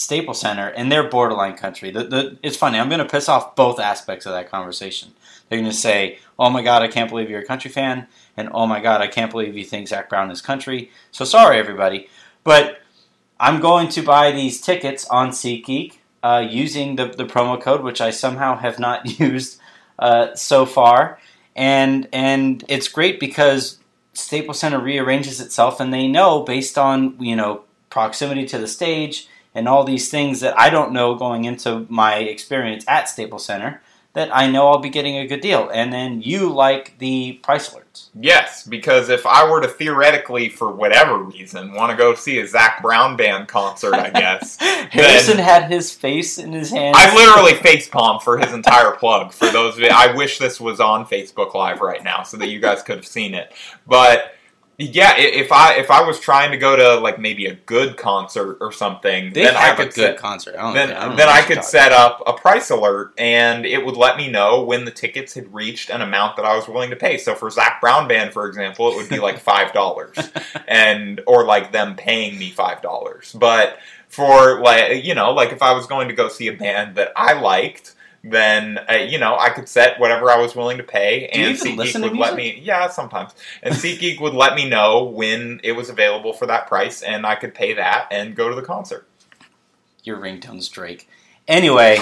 Staples 0.00 0.40
Center, 0.40 0.68
and 0.68 0.90
they're 0.90 1.06
borderline 1.06 1.58
country. 1.58 1.90
The, 1.90 2.04
the, 2.04 2.38
it's 2.42 2.56
funny. 2.56 2.78
I'm 2.78 2.88
going 2.88 3.00
to 3.00 3.04
piss 3.04 3.28
off 3.28 3.54
both 3.54 3.78
aspects 3.78 4.24
of 4.24 4.32
that 4.32 4.50
conversation. 4.50 5.12
They're 5.48 5.58
going 5.58 5.70
to 5.70 5.76
say, 5.76 6.20
"Oh 6.38 6.48
my 6.48 6.62
God, 6.62 6.80
I 6.80 6.88
can't 6.88 7.10
believe 7.10 7.28
you're 7.28 7.42
a 7.42 7.46
country 7.46 7.70
fan," 7.70 8.06
and 8.34 8.48
"Oh 8.54 8.66
my 8.66 8.80
God, 8.80 9.02
I 9.02 9.08
can't 9.08 9.30
believe 9.30 9.54
you 9.58 9.64
think 9.64 9.88
Zac 9.88 10.08
Brown 10.08 10.30
is 10.30 10.40
country." 10.40 10.90
So 11.10 11.26
sorry, 11.26 11.58
everybody, 11.58 12.08
but 12.44 12.80
I'm 13.38 13.60
going 13.60 13.88
to 13.88 14.02
buy 14.02 14.32
these 14.32 14.62
tickets 14.62 15.06
on 15.08 15.32
SeatGeek 15.32 15.98
uh, 16.22 16.46
using 16.48 16.96
the, 16.96 17.08
the 17.08 17.26
promo 17.26 17.60
code, 17.60 17.82
which 17.82 18.00
I 18.00 18.08
somehow 18.08 18.56
have 18.56 18.78
not 18.78 19.20
used 19.20 19.60
uh, 19.98 20.34
so 20.34 20.64
far, 20.64 21.18
and 21.54 22.08
and 22.10 22.64
it's 22.68 22.88
great 22.88 23.20
because 23.20 23.78
Staples 24.14 24.60
Center 24.60 24.80
rearranges 24.80 25.42
itself, 25.42 25.78
and 25.78 25.92
they 25.92 26.08
know 26.08 26.40
based 26.40 26.78
on 26.78 27.22
you 27.22 27.36
know 27.36 27.64
proximity 27.90 28.46
to 28.46 28.56
the 28.56 28.66
stage 28.68 29.28
and 29.54 29.68
all 29.68 29.84
these 29.84 30.10
things 30.10 30.40
that 30.40 30.58
I 30.58 30.70
don't 30.70 30.92
know 30.92 31.14
going 31.14 31.44
into 31.44 31.86
my 31.88 32.16
experience 32.16 32.84
at 32.88 33.08
Staples 33.08 33.44
Center 33.44 33.80
that 34.12 34.34
I 34.34 34.50
know 34.50 34.68
I'll 34.68 34.78
be 34.78 34.88
getting 34.88 35.16
a 35.18 35.26
good 35.26 35.40
deal. 35.40 35.70
And 35.72 35.92
then 35.92 36.20
you 36.20 36.52
like 36.52 36.98
the 36.98 37.34
price 37.34 37.70
alerts. 37.70 38.08
Yes, 38.18 38.66
because 38.66 39.08
if 39.08 39.24
I 39.24 39.48
were 39.48 39.60
to 39.60 39.68
theoretically, 39.68 40.48
for 40.48 40.72
whatever 40.72 41.18
reason, 41.18 41.74
want 41.74 41.92
to 41.92 41.96
go 41.96 42.14
see 42.14 42.40
a 42.40 42.46
Zac 42.46 42.82
Brown 42.82 43.16
band 43.16 43.46
concert, 43.46 43.94
I 43.94 44.10
guess 44.10 44.56
Harrison 44.60 45.38
had 45.38 45.70
his 45.70 45.92
face 45.92 46.38
in 46.38 46.52
his 46.52 46.70
hands. 46.70 46.96
I 46.98 47.14
literally 47.14 47.52
facepalm 47.52 48.20
for 48.20 48.38
his 48.38 48.52
entire 48.52 48.92
plug. 48.92 49.32
For 49.32 49.50
those, 49.50 49.74
of 49.74 49.80
you, 49.80 49.88
I 49.92 50.12
wish 50.14 50.38
this 50.38 50.60
was 50.60 50.80
on 50.80 51.06
Facebook 51.06 51.54
Live 51.54 51.80
right 51.80 52.02
now 52.02 52.24
so 52.24 52.36
that 52.38 52.48
you 52.48 52.58
guys 52.58 52.82
could 52.82 52.96
have 52.96 53.06
seen 53.06 53.34
it. 53.34 53.52
But 53.86 54.34
yeah, 54.82 55.14
if 55.18 55.52
I 55.52 55.74
if 55.74 55.90
I 55.90 56.02
was 56.02 56.18
trying 56.18 56.52
to 56.52 56.56
go 56.56 56.74
to 56.74 57.00
like 57.00 57.18
maybe 57.18 57.46
a 57.46 57.54
good 57.54 57.98
concert 57.98 58.58
or 58.60 58.72
something, 58.72 59.32
They 59.32 59.44
then 59.44 59.54
I 59.54 59.60
have 59.60 59.78
a 59.78 59.84
could 59.84 59.94
good 59.94 60.02
set, 60.02 60.16
concert. 60.16 60.54
I 60.56 60.62
don't 60.62 60.74
then 60.74 60.92
I 60.92 61.14
then 61.14 61.28
I 61.28 61.42
could 61.42 61.62
set 61.62 61.92
up 61.92 62.22
a 62.26 62.32
price 62.32 62.70
alert 62.70 63.12
and 63.18 63.66
it 63.66 63.84
would 63.84 63.96
let 63.96 64.16
me 64.16 64.30
know 64.30 64.62
when 64.62 64.86
the 64.86 64.90
tickets 64.90 65.34
had 65.34 65.52
reached 65.52 65.90
an 65.90 66.00
amount 66.00 66.36
that 66.36 66.46
I 66.46 66.56
was 66.56 66.66
willing 66.66 66.90
to 66.90 66.96
pay. 66.96 67.18
So 67.18 67.34
for 67.34 67.50
Zac 67.50 67.80
Brown 67.82 68.08
band, 68.08 68.32
for 68.32 68.46
example, 68.46 68.90
it 68.90 68.96
would 68.96 69.10
be 69.10 69.18
like 69.18 69.38
five 69.38 69.72
dollars, 69.72 70.16
and 70.68 71.20
or 71.26 71.44
like 71.44 71.72
them 71.72 71.94
paying 71.94 72.38
me 72.38 72.50
five 72.50 72.80
dollars. 72.80 73.36
But 73.38 73.78
for 74.08 74.60
like 74.60 75.04
you 75.04 75.14
know, 75.14 75.32
like 75.32 75.52
if 75.52 75.60
I 75.60 75.72
was 75.72 75.86
going 75.86 76.08
to 76.08 76.14
go 76.14 76.28
see 76.28 76.48
a 76.48 76.54
band 76.54 76.96
that 76.96 77.12
I 77.16 77.34
liked. 77.34 77.94
Then 78.22 78.78
uh, 78.88 78.94
you 78.94 79.18
know 79.18 79.36
I 79.38 79.50
could 79.50 79.68
set 79.68 79.98
whatever 79.98 80.30
I 80.30 80.36
was 80.36 80.54
willing 80.54 80.76
to 80.76 80.84
pay, 80.84 81.28
and 81.28 81.56
SeatGeek 81.56 82.02
would 82.02 82.16
let 82.16 82.34
me. 82.34 82.60
Yeah, 82.62 82.88
sometimes. 82.88 83.32
And 83.62 83.74
SeatGeek 83.74 84.20
would 84.20 84.34
let 84.34 84.54
me 84.54 84.68
know 84.68 85.04
when 85.04 85.60
it 85.64 85.72
was 85.72 85.88
available 85.88 86.32
for 86.34 86.46
that 86.46 86.66
price, 86.66 87.02
and 87.02 87.24
I 87.24 87.34
could 87.34 87.54
pay 87.54 87.74
that 87.74 88.08
and 88.10 88.36
go 88.36 88.48
to 88.48 88.54
the 88.54 88.62
concert. 88.62 89.06
Your 90.04 90.18
ringtone's 90.18 90.68
Drake. 90.68 91.08
Anyway, 91.48 91.98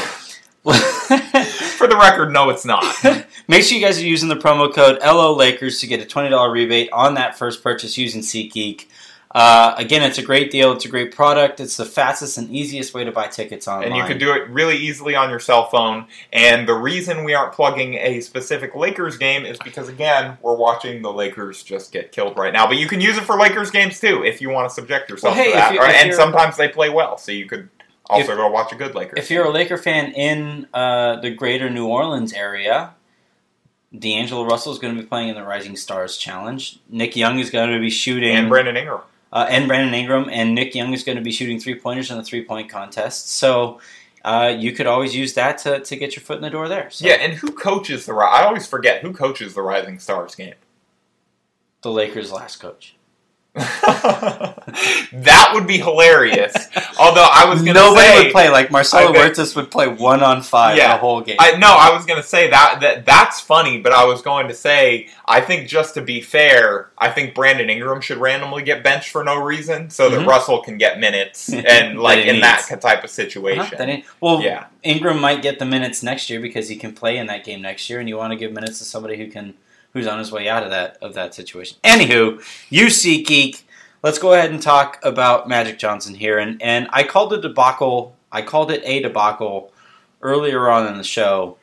For 0.65 1.87
the 1.87 1.97
record, 1.97 2.33
no, 2.33 2.51
it's 2.51 2.65
not. 2.65 2.85
make 3.49 3.63
sure 3.63 3.79
you 3.79 3.85
guys 3.85 3.99
are 3.99 4.07
using 4.07 4.29
the 4.29 4.37
promo 4.37 4.73
code 4.73 4.99
LO 5.01 5.33
Lakers 5.35 5.81
to 5.81 5.87
get 5.87 6.01
a 6.01 6.05
twenty 6.05 6.29
dollar 6.29 6.51
rebate 6.51 6.91
on 6.93 7.15
that 7.15 7.39
first 7.39 7.63
purchase 7.63 7.97
using 7.97 8.21
SeatGeek. 8.21 8.87
Uh, 9.35 9.75
again, 9.77 10.03
it's 10.03 10.17
a 10.17 10.23
great 10.23 10.51
deal. 10.51 10.73
It's 10.73 10.87
a 10.87 10.89
great 10.89 11.15
product. 11.15 11.61
It's 11.61 11.77
the 11.77 11.85
fastest 11.85 12.39
and 12.39 12.51
easiest 12.51 12.95
way 12.95 13.05
to 13.05 13.13
buy 13.13 13.27
tickets 13.29 13.69
online. 13.69 13.89
And 13.89 13.97
you 13.97 14.05
can 14.05 14.19
do 14.19 14.33
it 14.33 14.49
really 14.49 14.77
easily 14.77 15.15
on 15.15 15.29
your 15.29 15.39
cell 15.39 15.67
phone. 15.69 16.07
And 16.33 16.67
the 16.67 16.73
reason 16.75 17.25
we 17.25 17.35
aren't 17.35 17.53
plugging 17.53 17.95
a 17.95 18.21
specific 18.21 18.75
Lakers 18.75 19.19
game 19.19 19.45
is 19.45 19.59
because, 19.59 19.89
again, 19.89 20.39
we're 20.41 20.57
watching 20.57 21.03
the 21.03 21.13
Lakers 21.13 21.63
just 21.63 21.93
get 21.93 22.11
killed 22.11 22.39
right 22.39 22.55
now. 22.55 22.67
But 22.67 22.79
you 22.79 22.87
can 22.89 23.03
use 23.03 23.19
it 23.19 23.25
for 23.25 23.37
Lakers 23.37 23.71
games 23.71 24.01
too 24.01 24.25
if 24.25 24.41
you 24.41 24.49
want 24.49 24.67
to 24.69 24.75
subject 24.75 25.11
yourself 25.11 25.35
Well, 25.37 25.45
hey, 25.45 25.51
to 25.51 25.57
that. 25.57 25.75
you- 25.75 25.81
and 25.83 26.15
sometimes 26.15 26.57
they 26.57 26.69
play 26.69 26.89
well, 26.89 27.19
so 27.19 27.31
you 27.31 27.45
could 27.47 27.69
also 28.09 28.33
If- 28.33 28.39
go 28.39 28.49
watch 28.49 28.73
a 28.73 28.77
good 28.77 28.95
Lakers. 28.95 29.19
If 29.19 29.31
you're 29.31 29.45
a 29.45 29.51
Laker 29.51 29.77
fan 29.77 30.13
in 30.13 30.69
uh, 30.73 31.17
the 31.21 31.31
greater 31.31 31.69
New 31.69 31.87
Orleans 31.87 32.33
area, 32.33 32.95
D'Angelo 33.97 34.45
Russell 34.47 34.73
is 34.73 34.79
going 34.79 34.97
to 34.97 35.03
be 35.03 35.07
playing 35.07 35.29
in 35.29 35.35
the 35.35 35.43
Rising 35.45 35.77
Stars 35.77 36.17
Challenge. 36.17 36.79
Nick 36.89 37.15
Young 37.17 37.39
is 37.39 37.51
going 37.51 37.71
to 37.71 37.79
be 37.81 37.91
shooting, 37.91 38.35
and 38.35 38.49
Brandon 38.49 38.77
Ingram. 38.77 39.01
Uh, 39.33 39.47
and 39.49 39.69
Brandon 39.69 39.95
Ingram, 39.95 40.29
and 40.31 40.55
Nick 40.55 40.75
Young 40.75 40.93
is 40.93 41.05
going 41.05 41.17
to 41.17 41.23
be 41.23 41.33
shooting 41.33 41.61
three 41.61 41.75
pointers 41.79 42.11
in 42.11 42.17
the 42.17 42.25
three 42.25 42.45
point 42.45 42.69
contest. 42.69 43.33
So 43.33 43.81
uh, 44.25 44.55
you 44.57 44.73
could 44.73 44.87
always 44.87 45.15
use 45.15 45.35
that 45.35 45.59
to, 45.59 45.81
to 45.81 45.97
get 45.97 46.17
your 46.17 46.23
foot 46.23 46.37
in 46.37 46.43
the 46.43 46.51
door 46.51 46.69
there. 46.69 46.91
So 46.91 47.07
Yeah, 47.07 47.15
and 47.15 47.35
who 47.35 47.51
coaches 47.53 48.07
the? 48.07 48.15
I 48.15 48.45
always 48.45 48.67
forget 48.67 49.03
who 49.03 49.13
coaches 49.13 49.55
the 49.55 49.63
Rising 49.63 49.99
Stars 49.99 50.35
game. 50.35 50.55
the 51.83 51.91
Lakers' 51.91 52.33
last 52.33 52.57
coach. 52.57 52.97
That 55.13 55.51
would 55.55 55.67
be 55.67 55.79
hilarious. 55.79 56.55
Although 56.99 57.27
I 57.31 57.45
was 57.49 57.61
going 57.63 57.75
to 57.75 57.81
Nobody 57.81 58.07
say, 58.07 58.23
would 58.25 58.33
play 58.33 58.49
like 58.51 58.71
Marcelo 58.71 59.13
bet- 59.13 59.39
would 59.57 59.71
play 59.71 59.89
one 59.89 60.23
on 60.23 60.43
five 60.43 60.77
Yeah. 60.77 60.93
the 60.95 60.99
whole 60.99 61.21
game. 61.21 61.37
I 61.39 61.57
no, 61.57 61.69
I 61.69 61.95
was 61.95 62.05
gonna 62.05 62.23
say 62.23 62.51
that 62.51 62.79
that 62.81 63.07
that's 63.07 63.41
funny, 63.41 63.81
but 63.81 63.93
I 63.93 64.05
was 64.05 64.23
going 64.23 64.49
to 64.49 64.55
say 64.55 65.09
I 65.27 65.41
think 65.41 65.69
just 65.69 65.95
to 65.95 66.03
be 66.03 66.21
fair, 66.21 66.91
I 66.99 67.11
think 67.11 67.35
Brandon 67.35 67.69
Ingram 67.71 68.01
should 68.01 68.19
randomly 68.19 68.63
get 68.63 68.83
benched 68.83 69.11
for 69.11 69.25
no 69.25 69.37
reason 69.43 69.91
so 69.91 70.09
that 70.11 70.21
Mhm. 70.21 70.27
Russell 70.27 70.63
can 70.63 70.79
get 70.79 70.99
minutes 70.99 71.53
and 71.53 71.99
like 72.09 72.25
in 72.27 72.41
that 72.41 72.67
type 72.69 72.83
of 72.83 72.89
Uh-huh, 72.89 73.07
situation. 73.07 74.03
well, 74.21 74.41
Yeah. 74.43 74.65
Ingram 74.83 75.21
might 75.21 75.43
get 75.43 75.59
the 75.59 75.65
minutes 75.65 76.03
next 76.03 76.31
year 76.31 76.41
because 76.41 76.69
he 76.69 76.77
can 76.77 76.93
play 76.93 77.17
in 77.17 77.27
that 77.27 77.45
game 77.45 77.61
next 77.63 77.89
year, 77.91 77.99
and 78.01 78.09
you 78.09 78.17
want 78.17 78.33
to 78.33 78.37
give 78.37 78.53
minutes 78.53 78.79
to 78.79 78.85
somebody 78.85 79.17
who 79.17 79.27
can 79.29 79.55
who's 79.93 80.07
on 80.07 80.19
his 80.19 80.31
way 80.33 80.49
out 80.49 80.63
of 80.63 80.71
that 80.71 80.99
of 81.03 81.15
that 81.15 81.35
situation. 81.35 81.79
Anywho, 81.85 82.43
you 82.71 82.91
see 82.91 83.23
geek. 83.23 83.65
Let's 84.03 84.19
go 84.19 84.33
ahead 84.33 84.51
and 84.51 84.63
talk 84.63 84.99
about 85.03 85.49
Magic 85.49 85.79
Johnson 85.79 86.15
here, 86.15 86.39
and 86.39 86.61
and 86.63 86.89
I 86.93 87.03
called 87.03 87.33
it 87.33 87.41
debacle. 87.43 88.17
I 88.31 88.43
called 88.43 88.71
it 88.71 88.83
a 88.85 89.01
debacle 89.01 89.73
earlier 90.23 90.69
on 90.69 90.87
in 90.87 90.97
the 90.99 91.05
show, 91.05 91.57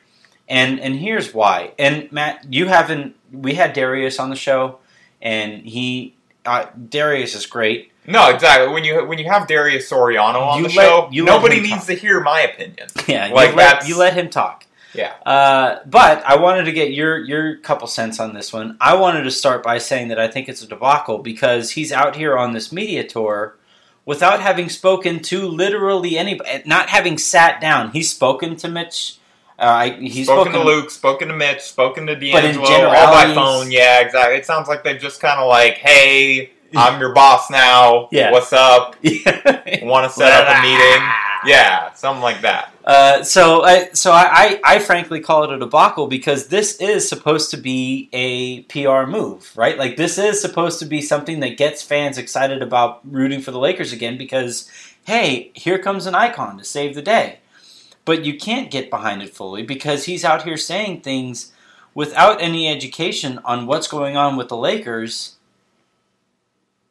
and 0.48 0.78
and 0.80 0.96
here's 0.96 1.32
why. 1.32 1.72
And 1.78 2.10
Matt, 2.12 2.46
you 2.52 2.66
haven't. 2.66 3.16
We 3.32 3.54
had 3.54 3.72
Darius 3.72 4.18
on 4.20 4.30
the 4.30 4.36
show, 4.36 4.78
and 5.22 5.62
he 5.62 6.14
uh, 6.44 6.66
Darius 6.88 7.34
is 7.34 7.46
great. 7.46 7.90
No, 8.06 8.28
exactly. 8.30 8.72
When 8.72 8.84
you 8.84 9.04
when 9.06 9.18
you 9.18 9.24
have 9.30 9.48
Darius 9.48 9.90
Soriano 9.90 10.40
on 10.40 10.58
You 10.62 10.68
the 10.68 10.74
let- 10.76 10.84
show, 10.86 11.08
you 11.10 11.24
nobody 11.24 11.60
needs 11.60 11.78
talk. 11.78 11.86
to 11.86 11.94
hear 11.94 12.20
my 12.20 12.42
opinion. 12.42 12.86
Yeah, 13.08 13.28
Like, 13.32 13.50
you, 13.50 13.56
let, 13.56 13.88
you 13.88 13.96
let 13.98 14.12
him 14.14 14.28
talk. 14.30 14.65
Yeah. 14.96 15.14
Uh, 15.24 15.80
but 15.86 16.24
I 16.24 16.36
wanted 16.36 16.64
to 16.64 16.72
get 16.72 16.92
your 16.92 17.18
your 17.18 17.56
couple 17.56 17.86
cents 17.86 18.18
on 18.20 18.34
this 18.34 18.52
one. 18.52 18.76
I 18.80 18.94
wanted 18.96 19.22
to 19.22 19.30
start 19.30 19.62
by 19.62 19.78
saying 19.78 20.08
that 20.08 20.18
I 20.18 20.28
think 20.28 20.48
it's 20.48 20.62
a 20.62 20.66
debacle 20.66 21.18
because 21.18 21.72
he's 21.72 21.92
out 21.92 22.16
here 22.16 22.36
on 22.36 22.52
this 22.52 22.72
media 22.72 23.04
tour 23.04 23.56
without 24.04 24.40
having 24.40 24.68
spoken 24.68 25.20
to 25.20 25.46
literally 25.46 26.16
anybody, 26.16 26.62
not 26.64 26.88
having 26.88 27.18
sat 27.18 27.60
down. 27.60 27.90
He's 27.90 28.10
spoken 28.10 28.56
to 28.56 28.68
Mitch. 28.68 29.18
Uh, 29.58 29.62
I, 29.62 29.90
he's 29.90 30.26
spoken, 30.26 30.52
to 30.52 30.62
Luke, 30.62 30.90
spoken 30.90 31.28
to 31.28 31.34
Mitch, 31.34 31.62
spoken 31.62 32.06
to 32.06 32.14
D'Angelo, 32.14 32.88
all 32.88 33.12
by 33.12 33.34
phone. 33.34 33.70
Yeah, 33.70 34.00
exactly. 34.00 34.36
It 34.36 34.44
sounds 34.44 34.68
like 34.68 34.84
they've 34.84 35.00
just 35.00 35.20
kind 35.20 35.40
of 35.40 35.48
like, 35.48 35.74
hey, 35.74 36.50
I'm 36.74 37.00
your 37.00 37.14
boss 37.14 37.50
now. 37.50 38.08
Yeah. 38.12 38.32
What's 38.32 38.52
up? 38.52 38.96
Yeah. 39.02 39.84
Want 39.84 40.10
to 40.10 40.10
set 40.10 40.46
up 40.46 40.58
a 40.58 40.62
meeting? 40.62 41.08
Yeah, 41.46 41.92
something 41.94 42.22
like 42.22 42.40
that. 42.42 42.72
Uh, 42.84 43.22
so, 43.22 43.62
I, 43.64 43.90
so 43.92 44.12
I, 44.12 44.28
I, 44.32 44.60
I 44.64 44.78
frankly 44.80 45.20
call 45.20 45.44
it 45.44 45.50
a 45.50 45.58
debacle 45.58 46.06
because 46.08 46.48
this 46.48 46.76
is 46.80 47.08
supposed 47.08 47.50
to 47.52 47.56
be 47.56 48.08
a 48.12 48.62
PR 48.62 49.08
move, 49.08 49.52
right? 49.56 49.78
Like 49.78 49.96
this 49.96 50.18
is 50.18 50.40
supposed 50.40 50.78
to 50.80 50.86
be 50.86 51.00
something 51.00 51.40
that 51.40 51.56
gets 51.56 51.82
fans 51.82 52.18
excited 52.18 52.62
about 52.62 53.00
rooting 53.10 53.40
for 53.40 53.50
the 53.52 53.58
Lakers 53.58 53.92
again 53.92 54.18
because, 54.18 54.70
hey, 55.06 55.50
here 55.54 55.78
comes 55.78 56.06
an 56.06 56.14
icon 56.14 56.58
to 56.58 56.64
save 56.64 56.94
the 56.94 57.02
day. 57.02 57.38
but 58.06 58.24
you 58.24 58.38
can't 58.38 58.70
get 58.70 58.88
behind 58.88 59.20
it 59.20 59.34
fully 59.34 59.62
because 59.62 60.04
he's 60.04 60.24
out 60.24 60.44
here 60.44 60.56
saying 60.56 61.00
things 61.02 61.52
without 61.92 62.40
any 62.40 62.68
education 62.68 63.38
on 63.44 63.66
what's 63.66 63.88
going 63.88 64.16
on 64.16 64.36
with 64.36 64.48
the 64.48 64.56
Lakers. 64.56 65.36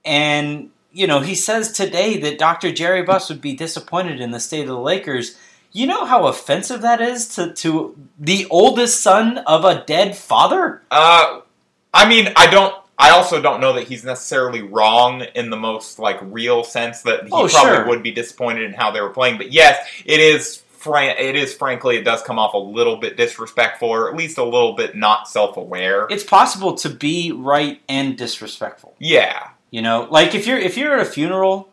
And, 0.04 0.70
you 0.96 1.06
know, 1.08 1.20
he 1.20 1.36
says 1.36 1.72
today 1.72 2.18
that 2.22 2.40
Dr. 2.40 2.72
Jerry 2.72 3.04
Buss 3.04 3.30
would 3.30 3.42
be 3.42 3.54
disappointed 3.54 4.20
in 4.22 4.32
the 4.32 4.40
state 4.40 4.62
of 4.62 4.68
the 4.68 4.80
Lakers. 4.80 5.38
You 5.72 5.88
know 5.88 6.06
how 6.06 6.28
offensive 6.28 6.82
that 6.82 7.02
is 7.02 7.28
to, 7.36 7.54
to 7.54 7.96
the 8.18 8.48
oldest 8.50 9.02
son 9.02 9.40
of 9.40 9.66
a 9.66 9.84
dead 9.86 10.16
father? 10.16 10.82
Uh, 10.90 11.42
I 11.94 12.08
mean, 12.08 12.30
I 12.36 12.48
don't. 12.48 12.74
I 12.98 13.10
also 13.10 13.42
don't 13.42 13.60
know 13.60 13.74
that 13.74 13.90
he's 13.90 14.06
necessarily 14.06 14.62
wrong 14.62 15.22
in 15.36 15.50
the 15.50 15.58
most 15.58 16.00
like 16.00 16.18
real 16.22 16.64
sense 16.64 17.02
that 17.02 17.24
he 17.26 17.30
Oh, 17.34 17.48
probably 17.50 17.76
sure. 17.76 17.88
would 17.90 18.02
be 18.04 18.12
disappointed 18.12 18.64
in 18.64 18.72
how 18.74 18.92
they 18.92 19.02
were 19.02 19.10
playing. 19.10 19.38
But 19.38 19.52
yes, 19.52 19.86
it 20.06 20.20
is. 20.22 20.62
Fran- 20.78 21.18
it 21.18 21.36
is 21.36 21.52
frankly, 21.52 21.98
it 21.98 22.04
does 22.04 22.22
come 22.22 22.38
off 22.38 22.54
a 22.54 22.60
little 22.60 22.98
bit 22.98 23.18
disrespectful, 23.18 23.90
or 23.90 24.08
at 24.08 24.16
least 24.16 24.38
a 24.38 24.44
little 24.44 24.74
bit 24.74 24.96
not 24.96 25.28
self-aware. 25.28 26.06
It's 26.12 26.24
possible 26.24 26.76
to 26.76 26.90
be 26.92 27.32
right 27.32 27.82
and 27.90 28.16
disrespectful. 28.16 28.94
yeah, 29.00 29.50
You 29.76 29.82
know, 29.82 30.08
like 30.10 30.34
if 30.34 30.48
you're 30.48 30.58
if 30.58 30.78
you're 30.78 30.94
at 30.98 31.06
a 31.06 31.10
funeral 31.10 31.68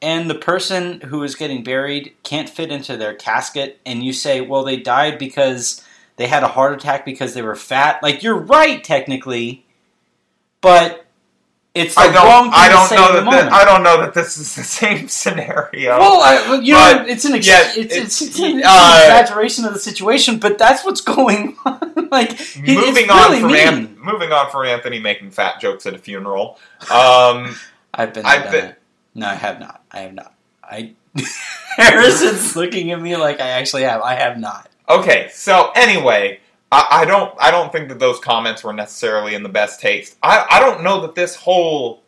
and 0.00 0.30
the 0.30 0.36
person 0.36 1.00
who 1.00 1.24
is 1.24 1.34
getting 1.34 1.64
buried 1.64 2.14
can't 2.22 2.48
fit 2.48 2.70
into 2.70 2.96
their 2.96 3.14
casket 3.14 3.80
and 3.84 4.00
you 4.00 4.12
say, 4.12 4.40
"Well, 4.40 4.62
they 4.62 4.76
died 4.76 5.18
because 5.18 5.84
they 6.18 6.28
had 6.28 6.44
a 6.44 6.54
heart 6.54 6.74
attack 6.74 7.04
because 7.04 7.34
they 7.34 7.42
were 7.42 7.56
fat." 7.56 8.00
Like 8.00 8.22
you're 8.22 8.38
right 8.38 8.84
technically, 8.84 9.66
but 10.60 11.04
it's 11.78 11.94
the 11.94 12.00
I 12.02 12.12
don't. 12.12 12.26
wrong 12.26 12.44
thing 12.44 12.52
I 12.54 12.68
don't 12.68 12.88
say 12.88 12.96
know 12.96 13.12
the 13.14 13.30
that. 13.30 13.44
thi- 13.44 13.48
I 13.50 13.64
don't 13.64 13.82
know 13.82 14.00
that 14.02 14.14
this 14.14 14.36
is 14.38 14.54
the 14.54 14.62
same 14.80 15.08
scenario. 15.08 15.98
well, 15.98 16.20
I, 16.22 16.60
you 16.60 16.72
know, 16.74 17.04
it's 17.08 17.24
an 17.24 17.34
ex- 17.34 17.46
yes, 17.46 17.76
it's, 17.76 17.94
it's- 17.94 18.20
it's, 18.22 18.38
an, 18.38 18.62
uh, 18.64 19.00
exaggeration 19.02 19.64
of 19.64 19.72
the 19.74 19.80
situation, 19.80 20.38
but 20.38 20.58
that's 20.58 20.84
what's 20.84 21.00
going 21.16 21.56
on. 21.64 22.08
like 22.10 22.32
he- 22.38 22.74
moving 22.76 23.10
on 23.10 23.30
really 23.30 23.40
from. 23.40 23.74
An- 23.74 23.98
moving 24.00 24.32
on 24.32 24.50
from 24.50 24.66
Anthony 24.66 24.98
making 25.00 25.30
fat 25.30 25.60
jokes 25.60 25.86
at 25.86 25.94
a 25.94 25.98
funeral. 25.98 26.58
Um, 26.90 27.56
I've 27.94 28.12
been. 28.14 28.24
I've 28.26 28.50
been- 28.50 28.64
it. 28.66 28.82
No, 29.14 29.26
I 29.28 29.34
have 29.34 29.58
not. 29.60 29.82
I 29.90 30.00
have 30.00 30.14
not. 30.14 30.34
I. 30.62 30.92
Harrison's 31.76 32.56
looking 32.56 32.90
at 32.92 33.00
me 33.00 33.16
like 33.16 33.40
I 33.40 33.48
actually 33.50 33.82
have. 33.84 34.02
I 34.02 34.14
have 34.14 34.38
not. 34.38 34.68
Okay, 34.88 35.28
so 35.32 35.70
anyway, 35.74 36.40
I, 36.70 36.86
I 36.90 37.04
don't 37.04 37.34
I 37.38 37.50
don't 37.50 37.72
think 37.72 37.88
that 37.88 37.98
those 37.98 38.18
comments 38.20 38.62
were 38.62 38.72
necessarily 38.72 39.34
in 39.34 39.42
the 39.42 39.48
best 39.48 39.80
taste. 39.80 40.16
I, 40.22 40.46
I 40.50 40.60
don't 40.60 40.82
know 40.82 41.00
that 41.02 41.14
this 41.14 41.34
whole 41.34 42.02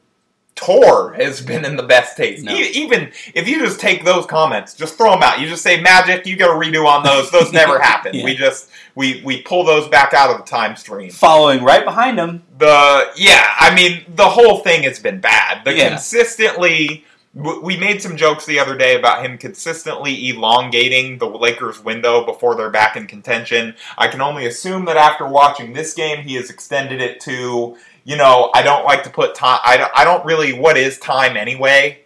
tour 0.55 1.15
has 1.15 1.41
been 1.41 1.65
in 1.65 1.77
the 1.77 1.83
best 1.83 2.17
taste. 2.17 2.45
No. 2.45 2.55
Even 2.55 3.11
if 3.35 3.49
you 3.49 3.61
just 3.61 3.81
take 3.81 4.05
those 4.05 4.27
comments, 4.27 4.75
just 4.75 4.97
throw 4.97 5.13
them 5.13 5.23
out. 5.23 5.41
You 5.41 5.49
just 5.49 5.63
say 5.63 5.81
magic. 5.81 6.27
You 6.27 6.37
got 6.37 6.49
to 6.49 6.53
redo 6.53 6.87
on 6.87 7.03
those. 7.03 7.31
Those 7.31 7.53
never 7.55 7.79
happened. 7.81 8.17
Yeah. 8.17 8.25
We 8.25 8.35
just 8.35 8.69
we 8.95 9.23
we 9.25 9.43
pull 9.43 9.65
those 9.65 9.89
back 9.89 10.13
out 10.13 10.31
of 10.31 10.37
the 10.39 10.45
time 10.45 10.77
stream. 10.77 11.11
Following 11.11 11.63
right 11.65 11.85
behind 11.85 12.19
them. 12.19 12.43
The 12.59 13.11
yeah, 13.17 13.55
I 13.59 13.75
mean 13.75 14.05
the 14.15 14.29
whole 14.29 14.59
thing 14.59 14.83
has 14.83 14.99
been 14.99 15.21
bad. 15.21 15.65
The 15.65 15.75
Yeah. 15.75 15.89
consistently. 15.91 17.05
We 17.33 17.77
made 17.77 18.03
some 18.03 18.17
jokes 18.17 18.45
the 18.45 18.59
other 18.59 18.77
day 18.77 18.99
about 18.99 19.25
him 19.25 19.39
consistently 19.39 20.31
elongating 20.31 21.19
the 21.19 21.29
Lakers 21.29 21.79
window 21.83 22.25
before 22.27 22.57
they're 22.57 22.71
back 22.71 22.97
in 22.97 23.07
contention. 23.07 23.77
I 23.97 24.09
can 24.09 24.21
only 24.21 24.47
assume 24.47 24.85
that 24.87 24.97
after 24.97 25.27
watching 25.29 25.73
this 25.73 25.95
game, 25.95 26.25
he 26.25 26.35
has 26.35 26.51
extended 26.51 27.01
it 27.01 27.21
to, 27.21 27.77
you 28.03 28.17
know, 28.17 28.51
I 28.53 28.63
don't 28.63 28.85
like 28.85 29.05
to 29.05 29.11
put 29.11 29.37
time. 29.37 29.61
I 29.65 29.77
don't, 29.77 29.93
I 29.95 30.03
don't 30.03 30.25
really. 30.25 30.53
What 30.53 30.77
is 30.77 30.99
time 30.99 31.37
anyway? 31.37 32.01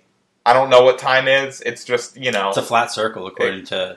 I 0.44 0.52
don't 0.52 0.68
know 0.68 0.82
what 0.82 0.98
time 0.98 1.26
is. 1.26 1.62
It's 1.62 1.84
just 1.86 2.18
you 2.18 2.30
know 2.30 2.50
It's 2.50 2.58
a 2.58 2.62
flat 2.62 2.90
circle, 2.92 3.26
according 3.26 3.64
to 3.66 3.96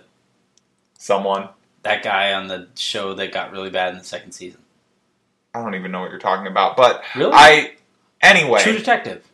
someone. 0.97 1.49
that 1.83 2.03
guy 2.03 2.31
on 2.33 2.47
the 2.47 2.69
show 2.75 3.13
that 3.15 3.33
got 3.33 3.51
really 3.51 3.69
bad 3.69 3.91
in 3.91 3.97
the 3.97 4.03
second 4.05 4.31
season. 4.31 4.61
I 5.53 5.61
don't 5.61 5.75
even 5.75 5.91
know 5.91 5.99
what 5.99 6.09
you're 6.09 6.19
talking 6.19 6.47
about, 6.47 6.77
but 6.77 7.03
Really? 7.17 7.33
I 7.33 7.73
anyway. 8.21 8.61
True 8.61 8.77
Detective, 8.77 9.26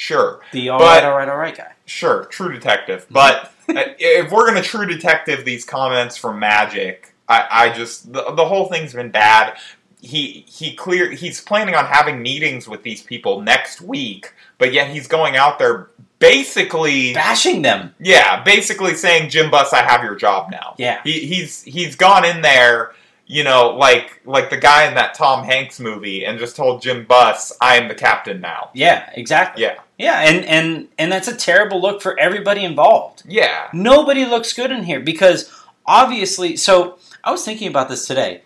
Sure. 0.00 0.40
the 0.52 0.70
all 0.70 0.78
But- 0.78 1.02
right, 1.02 1.04
all 1.04 1.14
right, 1.18 1.28
all 1.28 1.36
right 1.36 1.54
guy. 1.54 1.72
Sure, 1.84 2.24
True 2.26 2.50
Detective. 2.50 3.04
But 3.10 3.52
uh, 3.68 3.82
if 3.98 4.32
we're 4.32 4.46
gonna 4.46 4.62
True 4.62 4.86
Detective 4.86 5.44
these 5.44 5.66
comments 5.66 6.16
from 6.16 6.38
Magic, 6.38 7.12
I, 7.28 7.46
I 7.50 7.68
just 7.76 8.10
the, 8.10 8.32
the 8.32 8.46
whole 8.46 8.66
thing's 8.68 8.94
been 8.94 9.10
bad. 9.10 9.58
He 10.00 10.46
he 10.48 10.74
clear 10.74 11.10
he's 11.10 11.42
planning 11.42 11.74
on 11.74 11.84
having 11.84 12.22
meetings 12.22 12.66
with 12.66 12.82
these 12.82 13.02
people 13.02 13.42
next 13.42 13.82
week, 13.82 14.32
but 14.56 14.72
yet 14.72 14.88
he's 14.88 15.06
going 15.06 15.36
out 15.36 15.58
there 15.58 15.90
basically 16.18 17.12
Bashing 17.12 17.60
them. 17.60 17.94
yeah, 18.00 18.42
basically 18.42 18.94
saying 18.94 19.28
Jim 19.28 19.50
Buss, 19.50 19.74
I 19.74 19.82
have 19.82 20.02
your 20.02 20.14
job 20.14 20.50
now. 20.50 20.74
Yeah. 20.78 21.02
He, 21.04 21.26
he's 21.26 21.62
he's 21.62 21.94
gone 21.96 22.24
in 22.24 22.40
there, 22.40 22.92
you 23.30 23.44
know, 23.44 23.70
like 23.78 24.20
like 24.24 24.50
the 24.50 24.56
guy 24.56 24.88
in 24.88 24.94
that 24.94 25.14
Tom 25.14 25.44
Hanks 25.44 25.78
movie, 25.78 26.24
and 26.24 26.36
just 26.36 26.56
told 26.56 26.82
Jim 26.82 27.06
Buss, 27.06 27.52
I 27.60 27.76
am 27.76 27.86
the 27.86 27.94
captain 27.94 28.40
now. 28.40 28.70
Yeah, 28.74 29.08
exactly. 29.14 29.62
Yeah, 29.62 29.78
Yeah, 29.98 30.18
and 30.22 30.44
and 30.44 30.88
and 30.98 31.12
that's 31.12 31.28
a 31.28 31.36
terrible 31.36 31.80
look 31.80 32.02
for 32.02 32.18
everybody 32.18 32.64
involved. 32.64 33.22
yeah. 33.28 33.68
Nobody 33.72 34.24
looks 34.24 34.52
good 34.52 34.72
in 34.72 34.82
here 34.82 34.98
because 34.98 35.48
obviously. 35.86 36.56
So 36.56 36.98
I 37.22 37.30
was 37.30 37.44
thinking 37.44 37.68
about 37.68 37.88
this 37.88 38.04
today. 38.04 38.42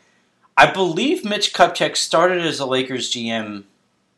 I 0.56 0.70
believe 0.70 1.24
Mitch 1.24 1.54
Kupchak 1.54 1.96
started 1.96 2.44
as 2.44 2.60
a 2.60 2.66
Lakers 2.66 3.10
GM, 3.10 3.64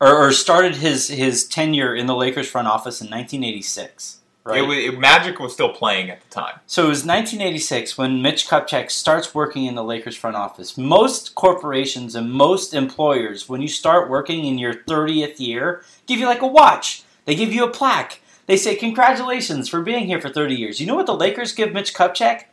or, 0.01 0.17
or 0.17 0.33
started 0.33 0.77
his 0.77 1.07
his 1.09 1.47
tenure 1.47 1.95
in 1.95 2.07
the 2.07 2.17
Lakers 2.17 2.49
front 2.49 2.67
office 2.67 3.01
in 3.01 3.07
1986. 3.07 4.19
Right. 4.47 4.63
It, 4.63 4.95
it, 4.95 4.99
Magic 5.01 5.41
was 5.41 5.53
still 5.53 5.71
playing 5.71 6.09
at 6.09 6.21
the 6.21 6.29
time. 6.29 6.61
So 6.69 6.85
it 6.85 6.89
was 6.91 7.05
1986 7.05 7.99
when 7.99 8.23
Mitch 8.23 8.47
Kupchak 8.47 8.93
starts 8.93 9.35
working 9.35 9.65
in 9.65 9.75
the 9.75 9.83
Lakers 9.83 10.15
front 10.15 10.37
office. 10.37 10.79
Most 10.79 11.35
corporations 11.35 12.15
and 12.15 12.31
most 12.31 12.73
employers, 12.73 13.49
when 13.49 13.61
you 13.61 13.67
start 13.67 14.09
working 14.09 14.45
in 14.45 14.57
your 14.57 14.73
30th 14.73 15.41
year, 15.41 15.83
give 16.07 16.21
you 16.21 16.27
like 16.27 16.43
a 16.43 16.47
watch. 16.47 17.03
They 17.25 17.35
give 17.35 17.53
you 17.53 17.65
a 17.65 17.71
plaque. 17.71 18.21
They 18.47 18.57
say, 18.57 18.77
Congratulations 18.77 19.69
for 19.69 19.83
being 19.83 20.07
here 20.07 20.21
for 20.21 20.29
30 20.29 20.55
years. 20.55 20.81
You 20.81 20.87
know 20.87 20.95
what 20.95 21.07
the 21.07 21.17
Lakers 21.17 21.53
give 21.53 21.73
Mitch 21.73 21.93
Kupchak? 21.93 22.45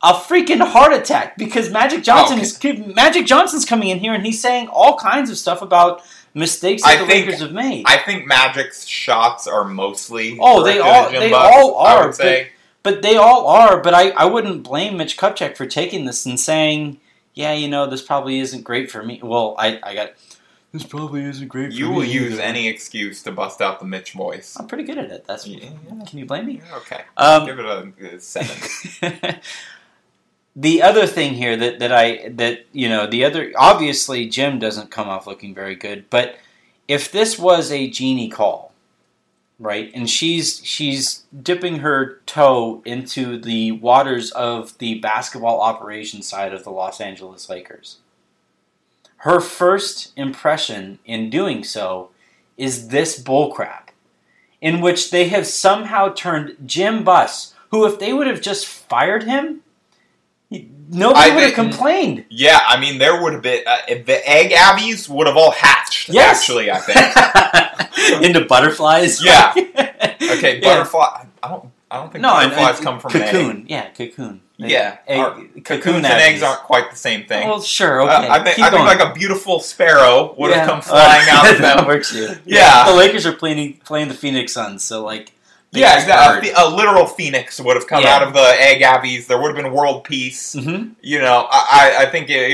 A 0.00 0.12
freaking 0.12 0.64
heart 0.64 0.92
attack 0.92 1.36
because 1.36 1.70
Magic 1.70 2.04
Johnson 2.04 2.38
oh, 2.38 2.42
is 2.42 2.94
Magic 2.94 3.26
Johnson's 3.26 3.64
coming 3.64 3.88
in 3.88 3.98
here 3.98 4.14
and 4.14 4.24
he's 4.24 4.40
saying 4.40 4.68
all 4.68 4.96
kinds 4.96 5.28
of 5.28 5.38
stuff 5.38 5.60
about 5.60 6.02
mistakes 6.34 6.82
that 6.82 6.98
I 6.98 7.00
the 7.00 7.06
think- 7.06 7.26
Lakers 7.26 7.40
have 7.40 7.52
made. 7.52 7.84
I 7.86 7.98
think 7.98 8.26
Magic's 8.26 8.86
shots 8.86 9.46
are 9.46 9.64
mostly 9.64 10.36
Oh, 10.40 10.62
they 10.62 10.78
all- 10.80 11.10
they 11.10 11.30
Buss, 11.30 11.54
all 11.54 11.78
I 11.78 11.94
are, 11.96 12.06
would 12.06 12.14
say. 12.14 12.48
But 12.82 13.00
they 13.00 13.16
all 13.16 13.46
are, 13.46 13.80
but 13.80 13.94
I, 13.94 14.10
I 14.10 14.26
wouldn't 14.26 14.62
blame 14.62 14.98
Mitch 14.98 15.16
Kupchak 15.16 15.56
for 15.56 15.64
taking 15.64 16.04
this 16.04 16.26
and 16.26 16.38
saying, 16.38 17.00
yeah, 17.32 17.52
you 17.54 17.66
know, 17.66 17.86
this 17.86 18.02
probably 18.02 18.40
isn't 18.40 18.62
great 18.62 18.90
for 18.90 19.02
me. 19.02 19.20
Well, 19.22 19.54
I, 19.58 19.80
I 19.82 19.94
got, 19.94 20.10
this 20.72 20.84
probably 20.84 21.22
isn't 21.24 21.48
great 21.48 21.70
for 21.70 21.78
You 21.78 21.88
me. 21.88 21.94
will 21.94 22.04
use 22.04 22.32
either." 22.34 22.42
any 22.42 22.68
excuse 22.68 23.22
to 23.22 23.32
bust 23.32 23.62
out 23.62 23.80
the 23.80 23.86
Mitch 23.86 24.12
voice. 24.12 24.54
I'm 24.58 24.66
pretty 24.66 24.84
good 24.84 24.98
at 24.98 25.10
it. 25.10 25.24
That's 25.26 25.46
Yeah. 25.46 25.70
Can 26.06 26.18
you 26.18 26.26
blame 26.26 26.44
me? 26.46 26.60
Okay, 26.78 27.00
Um, 27.16 27.46
give 27.46 27.58
it 27.58 27.64
a, 27.64 27.90
a 28.16 28.20
seven. 28.20 29.40
the 30.56 30.82
other 30.82 31.06
thing 31.06 31.34
here 31.34 31.56
that, 31.56 31.78
that 31.80 31.92
I 31.92 32.28
that 32.28 32.66
you 32.72 32.88
know 32.88 33.06
the 33.06 33.24
other 33.24 33.52
obviously 33.56 34.28
Jim 34.28 34.58
doesn't 34.58 34.90
come 34.90 35.08
off 35.08 35.26
looking 35.26 35.54
very 35.54 35.74
good, 35.74 36.08
but 36.10 36.36
if 36.86 37.10
this 37.10 37.38
was 37.38 37.72
a 37.72 37.88
Jeanie 37.90 38.28
call, 38.28 38.72
right, 39.58 39.90
and 39.94 40.08
she's 40.08 40.64
she's 40.64 41.24
dipping 41.42 41.78
her 41.78 42.20
toe 42.26 42.82
into 42.84 43.38
the 43.38 43.72
waters 43.72 44.30
of 44.32 44.78
the 44.78 45.00
basketball 45.00 45.60
operations 45.60 46.28
side 46.28 46.52
of 46.52 46.62
the 46.62 46.70
Los 46.70 47.00
Angeles 47.00 47.48
Lakers, 47.48 47.98
her 49.18 49.40
first 49.40 50.12
impression 50.16 51.00
in 51.04 51.30
doing 51.30 51.64
so 51.64 52.10
is 52.56 52.88
this 52.88 53.20
bullcrap, 53.20 53.88
in 54.60 54.80
which 54.80 55.10
they 55.10 55.28
have 55.28 55.48
somehow 55.48 56.12
turned 56.12 56.56
Jim 56.64 57.02
Buss, 57.02 57.54
who 57.70 57.84
if 57.84 57.98
they 57.98 58.12
would 58.12 58.28
have 58.28 58.40
just 58.40 58.66
fired 58.66 59.24
him, 59.24 59.62
nobody 60.88 61.30
I 61.30 61.34
would 61.34 61.44
have 61.44 61.54
complained. 61.54 62.24
yeah, 62.30 62.60
I 62.66 62.78
mean 62.80 62.98
there 62.98 63.20
would 63.22 63.32
have 63.32 63.42
been 63.42 63.62
uh, 63.66 63.76
the 63.88 64.20
egg 64.28 64.52
abbeys 64.52 65.08
would 65.08 65.26
have 65.26 65.36
all 65.36 65.50
hatched. 65.52 66.08
Yes. 66.08 66.38
actually, 66.40 66.70
I 66.70 66.78
think. 66.78 68.22
Into 68.24 68.44
butterflies. 68.46 69.24
Yeah. 69.24 69.54
Okay, 70.24 70.58
Yeah. 70.62 70.86
I 71.42 71.48
don't. 71.48 71.70
I 71.90 71.98
don't 71.98 72.10
think 72.10 72.22
No, 72.22 72.30
butterflies 72.32 72.76
and 72.78 72.84
come 72.86 72.98
from 72.98 73.10
cocoon. 73.12 73.66
Yeah, 73.68 73.90
cocoon. 73.90 74.40
Yeah, 74.56 74.98
Egg- 75.06 75.18
our- 75.18 75.30
cocoon 75.34 75.62
Cocoons 75.62 75.96
and 75.96 76.06
eggs 76.06 76.42
aren't 76.42 76.60
quite 76.62 76.90
the 76.90 76.96
same 76.96 77.26
thing. 77.26 77.46
Well, 77.46 77.60
sure. 77.60 78.02
Okay. 78.02 78.12
Uh, 78.28 78.32
I 78.32 78.42
think, 78.42 78.58
I 78.60 78.70
think 78.70 78.84
like 78.86 79.00
a 79.00 79.12
beautiful 79.12 79.60
sparrow 79.60 80.34
would 80.38 80.50
Yeah. 80.50 80.58
have 80.60 80.68
come 80.68 80.80
flying 80.90 81.28
out 81.28 81.50
of 81.52 81.58
that 81.58 81.76
them. 81.78 81.86
works 81.86 82.10
too. 82.10 82.34
Yeah. 82.46 82.86
The 82.86 82.94
Lakers 82.96 83.26
are 83.26 83.32
playing 83.32 83.80
playing 83.84 84.08
the 84.08 84.14
Phoenix 84.14 84.52
Suns, 84.54 84.82
so 84.82 85.04
like. 85.04 85.32
Yeah, 85.74 85.98
exactly. 86.00 86.50
A, 86.50 86.64
a 86.64 86.68
literal 86.68 87.06
phoenix 87.06 87.60
would 87.60 87.76
have 87.76 87.86
come 87.86 88.02
Yeah. 88.02 88.16
out 88.16 88.22
of 88.22 88.32
the 88.32 88.56
egg 88.60 88.82
abbeys. 88.82 89.26
There 89.26 89.40
would 89.40 89.54
have 89.54 89.62
been 89.62 89.72
world 89.72 90.04
peace. 90.04 90.54
Mhm. 90.54 90.92
You 91.02 91.20
know, 91.20 91.48
I, 91.50 91.94
I 91.98 92.02
I 92.02 92.06
think 92.10 92.30
it, 92.30 92.52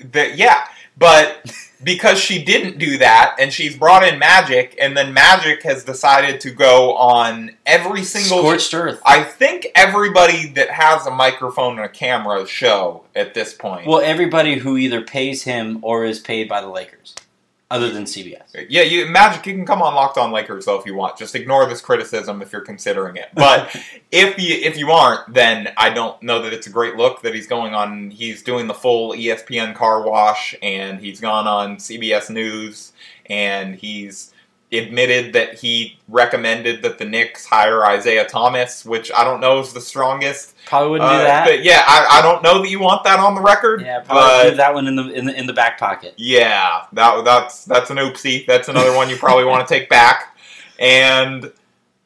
it, 0.00 0.12
that 0.12 0.36
yeah, 0.38 0.64
But 0.98 1.52
because 1.82 2.18
she 2.20 2.44
didn't 2.44 2.78
do 2.78 2.98
that, 2.98 3.34
and 3.40 3.52
she's 3.52 3.74
brought 3.76 4.06
in 4.06 4.16
Magic, 4.18 4.76
and 4.80 4.96
then 4.96 5.12
Magic 5.12 5.62
has 5.64 5.82
decided 5.82 6.40
to 6.42 6.50
go 6.50 6.94
on 6.94 7.56
every 7.66 8.04
single. 8.04 8.38
Scorched 8.38 8.72
earth. 8.74 9.00
I 9.04 9.24
think 9.24 9.66
everybody 9.74 10.48
that 10.50 10.70
has 10.70 11.06
a 11.06 11.10
microphone 11.10 11.76
and 11.78 11.84
a 11.84 11.88
camera 11.88 12.46
show 12.46 13.02
at 13.16 13.34
this 13.34 13.52
point. 13.52 13.86
Well, 13.88 14.00
everybody 14.00 14.58
who 14.58 14.76
either 14.76 15.00
pays 15.02 15.42
him 15.42 15.78
or 15.82 16.04
is 16.04 16.20
paid 16.20 16.48
by 16.48 16.60
the 16.60 16.68
Lakers, 16.68 17.14
other 17.72 17.90
than 17.90 18.04
CBS. 18.04 18.66
Yeah, 18.68 18.82
you 18.82 19.06
Magic, 19.06 19.46
you 19.46 19.54
can 19.54 19.64
come 19.64 19.80
on 19.80 19.94
Locked 19.94 20.18
On 20.18 20.30
Lakers 20.30 20.66
though 20.66 20.78
if 20.78 20.84
you 20.84 20.94
want. 20.94 21.16
Just 21.16 21.34
ignore 21.34 21.64
this 21.64 21.80
criticism 21.80 22.42
if 22.42 22.52
you're 22.52 22.60
considering 22.60 23.16
it. 23.16 23.30
But 23.34 23.74
if 24.12 24.38
you 24.38 24.56
if 24.56 24.76
you 24.76 24.90
aren't, 24.90 25.32
then 25.32 25.72
I 25.78 25.88
don't 25.88 26.22
know 26.22 26.42
that 26.42 26.52
it's 26.52 26.66
a 26.66 26.70
great 26.70 26.96
look 26.96 27.22
that 27.22 27.34
he's 27.34 27.46
going 27.46 27.74
on. 27.74 28.10
He's 28.10 28.42
doing 28.42 28.66
the 28.66 28.74
full 28.74 29.12
ESPN 29.12 29.74
car 29.74 30.06
wash, 30.06 30.54
and 30.62 31.00
he's 31.00 31.18
gone 31.18 31.46
on 31.46 31.78
CBS 31.78 32.28
News, 32.28 32.92
and 33.26 33.74
he's 33.74 34.31
admitted 34.78 35.32
that 35.34 35.54
he 35.58 35.98
recommended 36.08 36.82
that 36.82 36.98
the 36.98 37.04
Knicks 37.04 37.44
hire 37.44 37.82
Isiah 37.94 38.26
Thomas, 38.26 38.84
which 38.84 39.12
I 39.12 39.22
don't 39.24 39.40
know 39.40 39.60
is 39.60 39.72
the 39.72 39.80
strongest. 39.80 40.54
Probably 40.66 40.90
wouldn't 40.92 41.10
Uh, 41.10 41.18
do 41.18 41.24
that. 41.24 41.44
But 41.46 41.62
yeah, 41.62 41.82
I, 41.86 42.18
I 42.18 42.22
don't 42.22 42.42
know 42.42 42.62
that 42.62 42.68
you 42.70 42.80
want 42.80 43.04
that 43.04 43.18
on 43.20 43.34
the 43.34 43.40
record. 43.42 43.82
yeah, 43.82 44.00
probably 44.00 44.48
leave 44.48 44.56
that 44.56 44.72
one 44.74 44.86
in 44.86 44.96
the 44.96 45.08
in 45.12 45.26
the 45.26 45.38
in 45.38 45.46
the 45.46 45.52
back 45.52 45.78
pocket. 45.78 46.14
yeah, 46.16 46.84
that 46.92 47.24
that's 47.24 47.64
that's 47.64 47.90
an 47.90 47.98
oopsie. 47.98 48.46
That's 48.46 48.68
another 48.68 48.94
one 48.96 49.10
you 49.10 49.16
probably 49.16 49.44
want 49.44 49.66
to 49.66 49.72
take 49.74 49.88
back. 49.88 50.36
And 50.78 51.52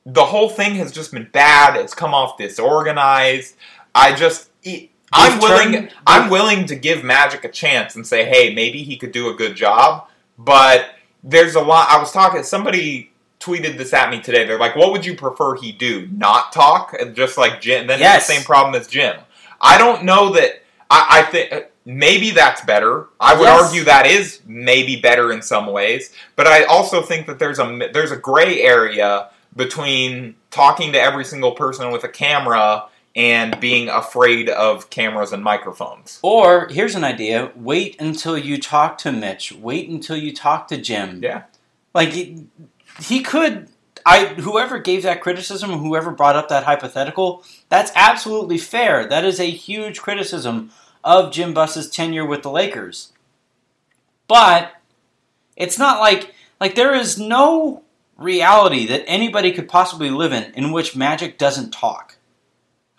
the 0.05 0.25
whole 0.25 0.49
thing 0.49 0.75
has 0.77 0.93
just 0.93 1.13
been 1.13 1.29
bad. 1.33 1.77
It's 1.77 1.95
come 1.95 2.15
off 2.15 2.37
disorganized. 2.37 3.57
I 3.95 4.13
just 4.15 4.51
e, 4.63 4.91
I'm 5.13 5.39
willing 5.41 5.73
turned- 5.73 5.91
I'm 6.07 6.31
willing 6.31 6.67
to 6.67 6.75
give 6.77 7.05
Magic 7.05 7.45
a 7.45 7.49
chance 7.49 7.95
and 7.97 8.07
say, 8.07 8.25
"Hey, 8.25 8.53
maybe 8.55 8.83
he 8.83 8.97
could 8.97 9.13
do 9.13 9.29
a 9.31 9.35
good 9.35 9.55
job." 9.57 10.09
But 10.39 10.91
there's 11.27 11.57
a 11.57 11.61
lot 11.61 11.89
I 11.91 11.99
was 11.99 12.13
talking 12.13 12.43
somebody 12.45 13.11
tweeted 13.41 13.77
this 13.77 13.93
at 13.93 14.11
me 14.11 14.21
today. 14.21 14.47
They're 14.47 14.59
like, 14.59 14.77
"What 14.77 14.93
would 14.93 15.05
you 15.05 15.15
prefer 15.15 15.57
he 15.57 15.73
do? 15.73 16.09
Not 16.13 16.53
talk?" 16.53 16.95
And 16.99 17.15
Just 17.15 17.37
like 17.37 17.61
Jim, 17.61 17.87
then 17.87 17.99
Yes. 18.01 18.19
it's 18.19 18.27
the 18.29 18.35
same 18.35 18.45
problem 18.45 18.81
as 18.81 18.87
Jim. 18.87 19.17
I 19.61 19.77
don't 19.77 20.05
know 20.05 20.33
that 20.33 20.63
I, 20.91 21.07
I 21.19 21.23
think 21.23 21.67
maybe 21.85 22.31
that's 22.31 22.61
better. 22.65 23.09
I 23.21 23.35
would 23.35 23.45
Yes. 23.45 23.63
argue 23.65 23.85
that 23.85 24.07
is 24.07 24.41
maybe 24.47 24.97
better 24.97 25.33
in 25.33 25.43
some 25.43 25.67
ways, 25.67 26.13
but 26.37 26.47
I 26.47 26.65
also 26.65 27.03
think 27.03 27.27
that 27.27 27.39
there's 27.39 27.59
a 27.59 27.89
there's 27.93 28.13
a 28.13 28.17
gray 28.17 28.63
area 28.63 29.29
between 29.55 30.37
talking 30.51 30.93
to 30.93 31.01
every 31.01 31.25
single 31.25 31.53
person 31.53 31.91
with 31.91 32.05
a 32.05 32.09
camera 32.09 32.85
and 33.17 33.59
being 33.59 33.89
afraid 33.89 34.51
of 34.51 34.91
cameras 34.91 35.33
and 35.33 35.43
microphones. 35.43 36.21
Or 36.23 36.69
here's 36.69 36.95
an 36.95 37.03
idea: 37.03 37.51
wait 37.57 38.01
until 38.01 38.37
you 38.37 38.61
talk 38.61 38.99
to 38.99 39.11
Mitch. 39.11 39.53
Wait 39.53 39.89
until 39.89 40.17
you 40.17 40.33
talk 40.33 40.69
to 40.69 40.77
Jim. 40.77 41.21
Yeah. 41.23 41.45
Like 41.95 42.11
he, 42.11 42.47
he 43.01 43.23
could. 43.23 43.69
I 44.05 44.27
whoever 44.27 44.79
gave 44.79 45.03
that 45.03 45.21
criticism, 45.21 45.71
whoever 45.71 46.13
brought 46.13 46.37
up 46.37 46.49
that 46.51 46.63
hypothetical, 46.63 47.43
that's 47.69 47.91
absolutely 47.97 48.59
fair. 48.59 49.09
That 49.09 49.25
is 49.25 49.41
a 49.41 49.51
huge 49.51 50.01
criticism 50.01 50.71
of 51.03 51.33
Jim 51.33 51.55
Buss's 51.55 51.91
tenure 51.91 52.27
with 52.27 52.43
the 52.43 52.51
Lakers. 52.51 53.13
But 54.29 54.75
it's 55.57 55.79
not 55.79 56.01
like 56.01 56.35
like 56.61 56.75
there 56.75 56.95
is 56.95 57.19
no 57.19 57.83
reality 58.17 58.87
that 58.87 59.05
anybody 59.07 59.53
could 59.53 59.69
possibly 59.69 60.11
live 60.11 60.33
in 60.33 60.53
in 60.55 60.71
which 60.71 60.95
Magic 60.95 61.39
doesn't 61.39 61.73
talk. 61.73 62.16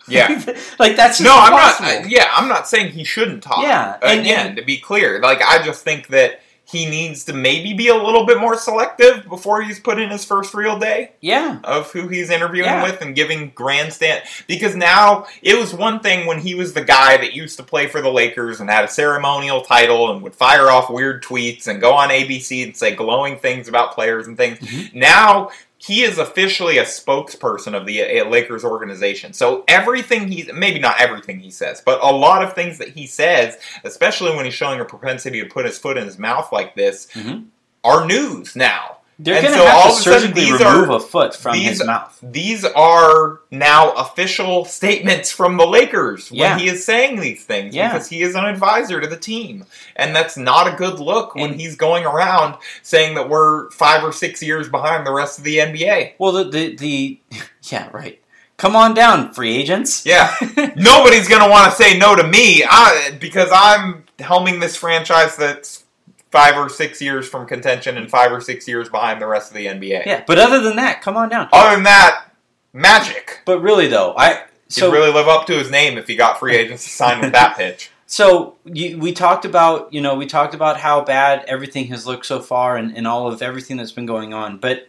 Yeah. 0.08 0.28
like 0.78 0.96
that's 0.96 1.18
just 1.18 1.22
No, 1.22 1.34
I'm 1.36 1.52
impossible. 1.52 2.00
not. 2.02 2.10
Yeah, 2.10 2.28
I'm 2.32 2.48
not 2.48 2.68
saying 2.68 2.92
he 2.92 3.04
shouldn't 3.04 3.42
talk. 3.42 3.62
Yeah, 3.62 3.96
and- 4.02 4.20
Again, 4.20 4.46
and- 4.48 4.56
to 4.56 4.62
be 4.64 4.78
clear, 4.78 5.20
like 5.20 5.40
I 5.42 5.62
just 5.64 5.82
think 5.84 6.08
that 6.08 6.40
he 6.70 6.84
needs 6.84 7.24
to 7.24 7.32
maybe 7.32 7.72
be 7.72 7.88
a 7.88 7.94
little 7.94 8.26
bit 8.26 8.38
more 8.38 8.54
selective 8.54 9.26
before 9.26 9.62
he's 9.62 9.80
put 9.80 9.98
in 9.98 10.10
his 10.10 10.22
first 10.26 10.52
real 10.52 10.78
day. 10.78 11.12
Yeah. 11.22 11.60
of 11.64 11.90
who 11.92 12.08
he's 12.08 12.28
interviewing 12.28 12.68
Yeah. 12.68 12.82
with 12.82 13.00
and 13.00 13.14
giving 13.16 13.52
grandstand 13.54 14.24
because 14.46 14.76
now 14.76 15.24
it 15.40 15.58
was 15.58 15.72
one 15.72 16.00
thing 16.00 16.26
when 16.26 16.40
he 16.40 16.54
was 16.54 16.74
the 16.74 16.84
guy 16.84 17.16
that 17.16 17.32
used 17.32 17.56
to 17.56 17.62
play 17.62 17.86
for 17.86 18.02
the 18.02 18.10
Lakers 18.10 18.60
and 18.60 18.68
had 18.68 18.84
a 18.84 18.88
ceremonial 18.88 19.62
title 19.62 20.12
and 20.12 20.20
would 20.20 20.34
fire 20.34 20.68
off 20.70 20.90
weird 20.90 21.24
tweets 21.24 21.68
and 21.68 21.80
go 21.80 21.94
on 21.94 22.10
ABC 22.10 22.62
and 22.64 22.76
say 22.76 22.94
glowing 22.94 23.38
things 23.38 23.66
about 23.68 23.94
players 23.94 24.26
and 24.26 24.36
things. 24.36 24.58
Mhm. 24.58 24.92
Now 24.94 25.48
he 25.80 26.02
is 26.02 26.18
officially 26.18 26.78
a 26.78 26.84
spokesperson 26.84 27.74
of 27.74 27.86
the 27.86 28.20
uh, 28.20 28.24
Lakers 28.28 28.64
organization. 28.64 29.32
So 29.32 29.64
everything 29.68 30.28
he 30.30 30.50
maybe 30.52 30.78
not 30.80 31.00
everything 31.00 31.38
he 31.40 31.50
says, 31.50 31.80
but 31.84 32.00
a 32.02 32.10
lot 32.12 32.42
of 32.42 32.52
things 32.52 32.78
that 32.78 32.88
he 32.88 33.06
says, 33.06 33.56
especially 33.84 34.34
when 34.34 34.44
he's 34.44 34.54
showing 34.54 34.80
a 34.80 34.84
propensity 34.84 35.40
to 35.40 35.48
put 35.48 35.64
his 35.64 35.78
foot 35.78 35.96
in 35.96 36.04
his 36.04 36.18
mouth 36.18 36.50
like 36.52 36.74
this, 36.74 37.06
Mhm. 37.14 37.46
are 37.84 38.04
news 38.06 38.56
now. 38.56 38.97
They're 39.20 39.42
going 39.42 39.52
to 39.54 39.58
so 39.58 39.66
all 39.66 39.82
have 39.88 39.96
to 39.96 40.00
surgically 40.02 40.52
remove 40.52 40.90
are- 40.90 40.96
a 40.96 41.00
foot 41.00 41.34
from 41.34 41.54
these- 41.54 41.68
his 41.80 41.84
mouth. 41.84 42.16
These 42.22 42.64
are 42.64 43.40
now 43.50 43.90
official 43.92 44.64
statements 44.64 45.32
from 45.32 45.56
the 45.56 45.66
Lakers 45.66 46.30
when 46.30 46.38
Yeah. 46.38 46.58
he 46.58 46.68
is 46.68 46.84
saying 46.84 47.18
these 47.18 47.42
things 47.44 47.74
Yeah. 47.74 47.92
because 47.92 48.08
he 48.08 48.22
is 48.22 48.36
an 48.36 48.44
advisor 48.44 49.00
to 49.00 49.08
the 49.08 49.16
team. 49.16 49.66
And 49.96 50.14
that's 50.14 50.36
not 50.36 50.68
a 50.72 50.76
good 50.76 51.00
look 51.00 51.34
when 51.34 51.50
And- 51.50 51.60
he's 51.60 51.74
going 51.74 52.04
around 52.06 52.54
saying 52.82 53.16
that 53.16 53.28
we're 53.28 53.70
five 53.72 54.04
or 54.04 54.12
six 54.12 54.40
years 54.40 54.68
behind 54.68 55.04
the 55.04 55.12
rest 55.12 55.38
of 55.38 55.44
the 55.44 55.60
NBA. 55.60 56.14
Well, 56.18 56.30
the, 56.32 56.44
the 56.44 56.76
the 56.76 57.18
yeah, 57.64 57.88
right. 57.92 58.20
Come 58.56 58.74
on 58.76 58.92
down, 58.94 59.32
free 59.34 59.56
agents. 59.56 60.02
Yeah. 60.04 60.32
Nobody's 60.76 61.28
going 61.28 61.42
to 61.42 61.48
want 61.48 61.70
to 61.70 61.76
say 61.80 61.96
no 61.98 62.16
to 62.16 62.24
me 62.24 62.64
I, 62.68 63.12
because 63.20 63.48
I'm 63.52 64.04
helming 64.18 64.60
this 64.60 64.74
franchise 64.76 65.36
that's 65.36 65.84
five 66.30 66.56
or 66.56 66.68
six 66.68 67.00
years 67.00 67.28
from 67.28 67.46
contention 67.46 67.96
and 67.96 68.10
five 68.10 68.32
or 68.32 68.40
six 68.40 68.68
years 68.68 68.88
behind 68.88 69.20
the 69.20 69.26
rest 69.26 69.50
of 69.50 69.56
the 69.56 69.66
NBA. 69.66 70.06
yeah. 70.06 70.24
But 70.26 70.38
other 70.38 70.60
than 70.60 70.76
that, 70.76 71.02
come 71.02 71.16
on 71.16 71.28
down. 71.28 71.48
Other 71.52 71.76
than 71.76 71.84
that, 71.84 72.32
magic. 72.72 73.40
But 73.44 73.60
really, 73.60 73.88
though, 73.88 74.14
I 74.16 74.44
so 74.68 74.90
He'd 74.90 74.96
really 74.96 75.12
live 75.12 75.28
up 75.28 75.46
to 75.46 75.54
his 75.54 75.70
name 75.70 75.96
if 75.96 76.06
he 76.06 76.16
got 76.16 76.38
free 76.38 76.54
agents 76.54 76.84
to 76.84 76.90
sign 76.90 77.20
with 77.20 77.32
that 77.32 77.56
pitch. 77.56 77.90
so 78.06 78.56
you, 78.64 78.98
we 78.98 79.12
talked 79.12 79.44
about 79.44 79.92
you 79.92 80.00
know 80.00 80.14
we 80.14 80.26
talked 80.26 80.54
about 80.54 80.78
how 80.78 81.02
bad 81.02 81.44
everything 81.46 81.86
has 81.86 82.06
looked 82.06 82.26
so 82.26 82.40
far 82.40 82.76
and, 82.76 82.96
and 82.96 83.06
all 83.06 83.26
of 83.26 83.40
everything 83.42 83.76
that's 83.76 83.92
been 83.92 84.06
going 84.06 84.34
on. 84.34 84.58
But 84.58 84.88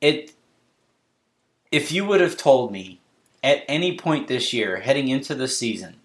it 0.00 0.32
if 1.70 1.90
you 1.90 2.04
would 2.04 2.20
have 2.20 2.36
told 2.36 2.70
me 2.70 3.00
at 3.42 3.64
any 3.66 3.96
point 3.96 4.28
this 4.28 4.52
year, 4.52 4.80
heading 4.80 5.08
into 5.08 5.34
the 5.34 5.48
season, 5.48 5.96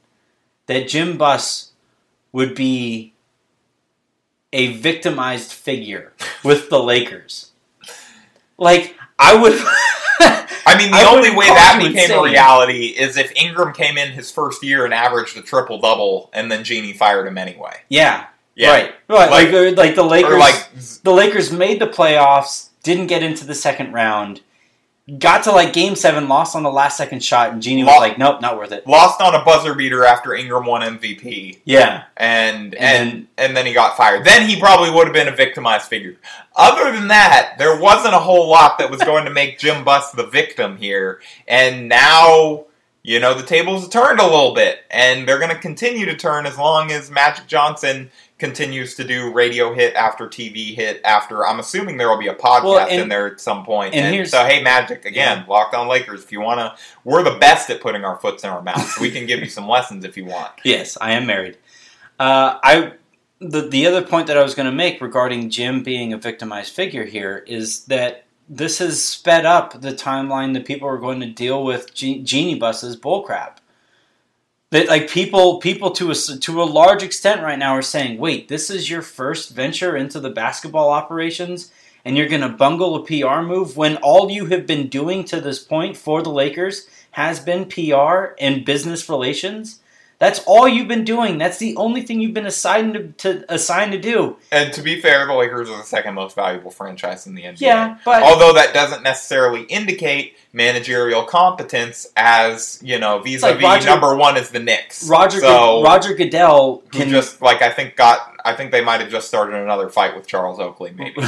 that 0.65 0.87
Jim 0.87 1.17
Buss 1.17 1.73
would 2.31 2.55
be 2.55 3.13
a 4.53 4.73
victimized 4.77 5.51
figure 5.51 6.13
with 6.43 6.69
the 6.69 6.81
Lakers. 6.81 7.51
Like 8.57 8.95
I 9.19 9.35
would 9.35 9.53
I 10.67 10.77
mean, 10.77 10.91
the 10.91 10.97
I 10.97 11.05
only 11.05 11.29
way 11.29 11.47
that 11.47 11.79
became 11.81 12.11
a 12.11 12.21
reality 12.21 12.87
is 12.87 13.15
if 13.17 13.31
Ingram 13.35 13.73
came 13.73 13.97
in 13.97 14.11
his 14.11 14.29
first 14.31 14.63
year 14.63 14.83
and 14.83 14.93
averaged 14.93 15.37
a 15.37 15.41
triple 15.41 15.79
double, 15.79 16.29
and 16.33 16.51
then 16.51 16.63
Jeanie 16.63 16.91
fired 16.93 17.25
him 17.27 17.37
anyway. 17.37 17.73
Yeah. 17.87 18.25
Yeah. 18.55 18.71
Right. 18.71 18.95
Right. 19.07 19.29
Like, 19.29 19.51
Like- 19.51 19.53
uh, 19.53 19.81
like 19.81 19.95
the 19.95 20.03
Lakers 20.03 20.39
like, 20.39 20.69
the 21.03 21.13
Lakers 21.13 21.51
made 21.51 21.79
the 21.79 21.87
playoffs, 21.87 22.69
didn't 22.83 23.07
get 23.07 23.23
into 23.23 23.45
the 23.45 23.55
second 23.55 23.93
round, 23.93 24.41
got 25.19 25.43
to 25.43 25.51
like 25.51 25.71
game 25.73 25.95
seven, 25.95 26.27
lost 26.27 26.55
on 26.55 26.63
the 26.63 26.71
last 26.71 26.97
second 26.97 27.23
shot, 27.23 27.51
and 27.51 27.61
Jeanie 27.61 27.83
was 27.83 27.99
like, 27.99 28.17
Nope, 28.17 28.41
not 28.41 28.57
worth 28.57 28.71
it. 28.71 28.85
lost 28.85 29.21
on 29.21 29.33
a 29.35 29.43
buzzer 29.45 29.73
beater 29.73 30.03
after 30.05 30.35
Ingram 30.35 30.65
won 30.65 30.81
MVP, 30.81 31.59
Yeah. 31.65 32.03
and 32.17 32.73
And 32.75 32.75
and 32.75 33.27
and 33.37 33.57
then 33.57 33.65
he 33.65 33.73
got 33.73 33.95
fired. 33.97 34.25
Then 34.25 34.47
he 34.47 34.59
probably 34.59 34.91
would 34.91 35.07
have 35.07 35.13
been 35.13 35.27
a 35.27 35.35
victimized 35.35 35.87
figure. 35.87 36.17
Other 36.55 36.91
than 36.91 37.07
that, 37.09 37.55
there 37.57 37.79
wasn't 37.79 38.13
a 38.15 38.19
whole 38.19 38.49
lot 38.49 38.77
that 38.79 38.91
was 38.91 39.01
going 39.01 39.25
to 39.25 39.31
make 39.31 39.59
Jim 39.59 39.83
Buss 39.83 40.11
the 40.11 40.27
victim 40.27 40.77
here. 40.77 41.21
And 41.47 41.87
now, 41.89 42.65
you 43.07 43.21
know, 43.21 43.33
the 43.33 43.41
tables 43.45 43.83
have 43.83 43.89
turned 43.91 44.19
a 44.19 44.25
little 44.25 44.53
bit, 44.53 44.79
and 44.91 45.25
they're 45.25 45.39
going 45.39 45.49
to 45.49 45.57
continue 45.57 46.05
to 46.07 46.15
turn 46.17 46.45
as 46.45 46.57
long 46.57 46.91
as 46.91 47.09
Magic 47.09 47.47
Johnson 47.47 48.11
continues 48.37 48.95
to 48.95 49.05
do 49.05 49.31
radio 49.31 49.73
hit 49.73 49.95
after 49.95 50.27
TV 50.27 50.75
hit 50.75 50.99
after. 51.05 51.47
I'm 51.47 51.57
assuming 51.59 51.95
there 51.95 52.09
will 52.09 52.19
be 52.19 52.27
a 52.27 52.35
podcast 52.35 52.63
Well, 52.65 52.79
and- 52.79 53.03
in 53.03 53.07
there 53.09 53.25
at 53.27 53.39
some 53.39 53.63
point. 53.63 53.95
and 53.95 54.13
And, 54.13 54.27
so, 54.27 54.43
hey, 54.43 54.61
Magic 54.61 55.05
again, 55.05 55.45
locked 55.47 55.73
on 55.73 55.87
Lakers. 55.87 56.21
If 56.21 56.33
you 56.33 56.41
want 56.41 56.59
to, 56.59 56.75
we're 57.05 57.23
the 57.23 57.37
best 57.39 57.69
at 57.69 57.79
putting 57.79 58.03
our 58.03 58.17
foots 58.19 58.43
in 58.43 58.49
our 58.49 58.61
mouths. 58.61 58.99
We 58.99 59.09
can 59.09 59.25
give 59.25 59.39
you 59.39 59.47
some 59.49 59.69
lessons 59.75 60.03
if 60.03 60.17
you 60.17 60.25
want. 60.25 60.51
Yes, 60.65 60.97
I 60.99 61.13
am 61.13 61.25
married. 61.25 61.57
Uh, 62.19 62.59
I 62.61 62.91
the 63.39 63.61
the 63.69 63.87
other 63.87 64.01
point 64.01 64.27
that 64.27 64.37
I 64.37 64.43
was 64.43 64.53
going 64.53 64.65
to 64.69 64.75
make 64.75 64.99
regarding 64.99 65.49
Jim 65.49 65.81
being 65.81 66.11
a 66.11 66.17
victimized 66.17 66.73
figure 66.73 67.05
here 67.05 67.41
is 67.47 67.85
that 67.85 68.25
this 68.49 68.79
has 68.79 69.03
sped 69.03 69.45
up 69.45 69.81
the 69.81 69.93
timeline 69.93 70.53
that 70.53 70.65
people 70.65 70.87
are 70.87 70.97
going 70.97 71.19
to 71.19 71.27
deal 71.27 71.63
with 71.63 71.93
Ge- 71.93 72.23
Jeanie 72.23 72.55
Buss's 72.55 72.97
bullcrap. 72.97 73.57
That 74.69 74.87
like 74.87 75.09
people 75.09 75.59
people 75.59 75.91
to 75.91 76.11
a 76.11 76.15
to 76.15 76.61
a 76.61 76.65
large 76.65 77.01
extent 77.01 77.41
right 77.41 77.59
now 77.59 77.71
are 77.71 77.81
saying, 77.81 78.17
wait, 78.17 78.49
this 78.49 78.69
is 78.69 78.89
your 78.89 79.01
first 79.01 79.51
venture 79.51 79.95
into 79.95 80.19
the 80.19 80.29
basketball 80.29 80.89
operations, 80.89 81.71
and 82.03 82.17
you're 82.17 82.27
going 82.27 82.41
to 82.41 82.49
bungle 82.49 82.95
a 82.95 83.03
PR 83.05 83.41
move 83.41 83.77
when 83.77 83.95
all 83.97 84.29
you 84.29 84.47
have 84.47 84.67
been 84.67 84.89
doing 84.89 85.23
to 85.25 85.39
this 85.39 85.63
point 85.63 85.95
for 85.95 86.21
the 86.21 86.29
Lakers 86.29 86.87
has 87.11 87.39
been 87.39 87.65
PR 87.65 88.35
and 88.39 88.65
business 88.65 89.07
relations 89.07 89.79
That's 90.19 90.43
all 90.47 90.67
you've 90.67 90.87
been 90.87 91.03
doing. 91.03 91.37
That's 91.37 91.59
the 91.59 91.75
only 91.75 92.01
thing 92.01 92.19
you've 92.21 92.33
been 92.33 92.47
assigned 92.47 92.93
to, 92.93 93.11
to 93.19 93.53
assigned 93.53 93.91
to 93.91 93.99
do. 93.99 94.37
And 94.51 94.73
to 94.73 94.81
be 94.81 94.99
fair, 94.99 95.27
the 95.27 95.33
Lakers 95.33 95.69
are 95.69 95.77
the 95.77 95.83
second 95.83 96.15
most 96.15 96.35
valuable 96.35 96.71
franchise 96.71 97.27
in 97.27 97.35
the 97.35 97.43
NBA. 97.43 97.61
Yeah, 97.61 97.99
but 98.03 98.23
Although 98.23 98.53
that 98.53 98.73
doesn't 98.73 99.03
necessarily 99.03 99.63
indicate 99.63 100.35
managerial 100.53 101.23
competence, 101.23 102.07
as 102.15 102.81
you 102.83 102.97
know, 102.97 103.19
vis-a-vis 103.19 103.43
like 103.43 103.61
Roger- 103.61 103.85
number 103.85 104.15
one 104.15 104.37
is 104.37 104.49
the 104.49 104.59
Knicks. 104.59 105.07
Roger 105.07 105.39
so 105.39 105.83
Roger 105.83 106.15
Goodell 106.15 106.77
can 106.91 107.09
just 107.09 107.41
like 107.43 107.61
I 107.61 107.69
think 107.69 107.95
got 107.95 108.33
I 108.43 108.55
think 108.55 108.71
they 108.71 108.83
might 108.83 109.01
have 109.01 109.11
just 109.11 109.27
started 109.27 109.55
another 109.55 109.87
fight 109.89 110.15
with 110.15 110.25
Charles 110.25 110.57
Oakley, 110.57 110.93
maybe. 110.95 111.21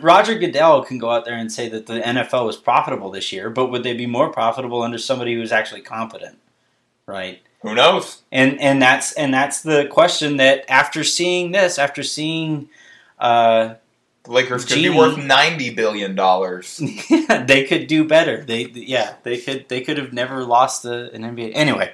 Roger 0.00 0.34
Goodell 0.36 0.82
can 0.82 0.98
go 0.98 1.10
out 1.10 1.24
there 1.24 1.36
and 1.36 1.52
say 1.52 1.68
that 1.68 1.86
the 1.86 2.00
NFL 2.00 2.50
is 2.50 2.56
profitable 2.56 3.10
this 3.10 3.30
year, 3.30 3.50
but 3.50 3.66
would 3.66 3.84
they 3.84 3.94
be 3.94 4.06
more 4.06 4.30
profitable 4.30 4.82
under 4.82 4.98
somebody 4.98 5.34
who's 5.34 5.52
actually 5.52 5.82
competent? 5.82 6.38
Right. 7.06 7.42
Who 7.62 7.74
knows? 7.74 8.22
And 8.32 8.60
and 8.60 8.82
that's 8.82 9.12
and 9.12 9.32
that's 9.32 9.62
the 9.62 9.86
question 9.90 10.36
that 10.38 10.64
after 10.68 11.04
seeing 11.04 11.52
this, 11.52 11.78
after 11.78 12.02
seeing 12.02 12.68
uh, 13.18 13.74
The 14.24 14.32
Lakers 14.32 14.64
could 14.64 14.76
be 14.76 14.90
worth 14.90 15.16
ninety 15.16 15.72
billion 15.72 16.16
dollars. 16.16 16.78
they 17.28 17.64
could 17.64 17.86
do 17.86 18.04
better. 18.04 18.42
They 18.44 18.64
yeah, 18.64 19.14
they 19.22 19.38
could 19.38 19.68
they 19.68 19.80
could 19.80 19.96
have 19.96 20.12
never 20.12 20.44
lost 20.44 20.82
the, 20.82 21.12
an 21.12 21.22
NBA. 21.22 21.52
Anyway, 21.54 21.92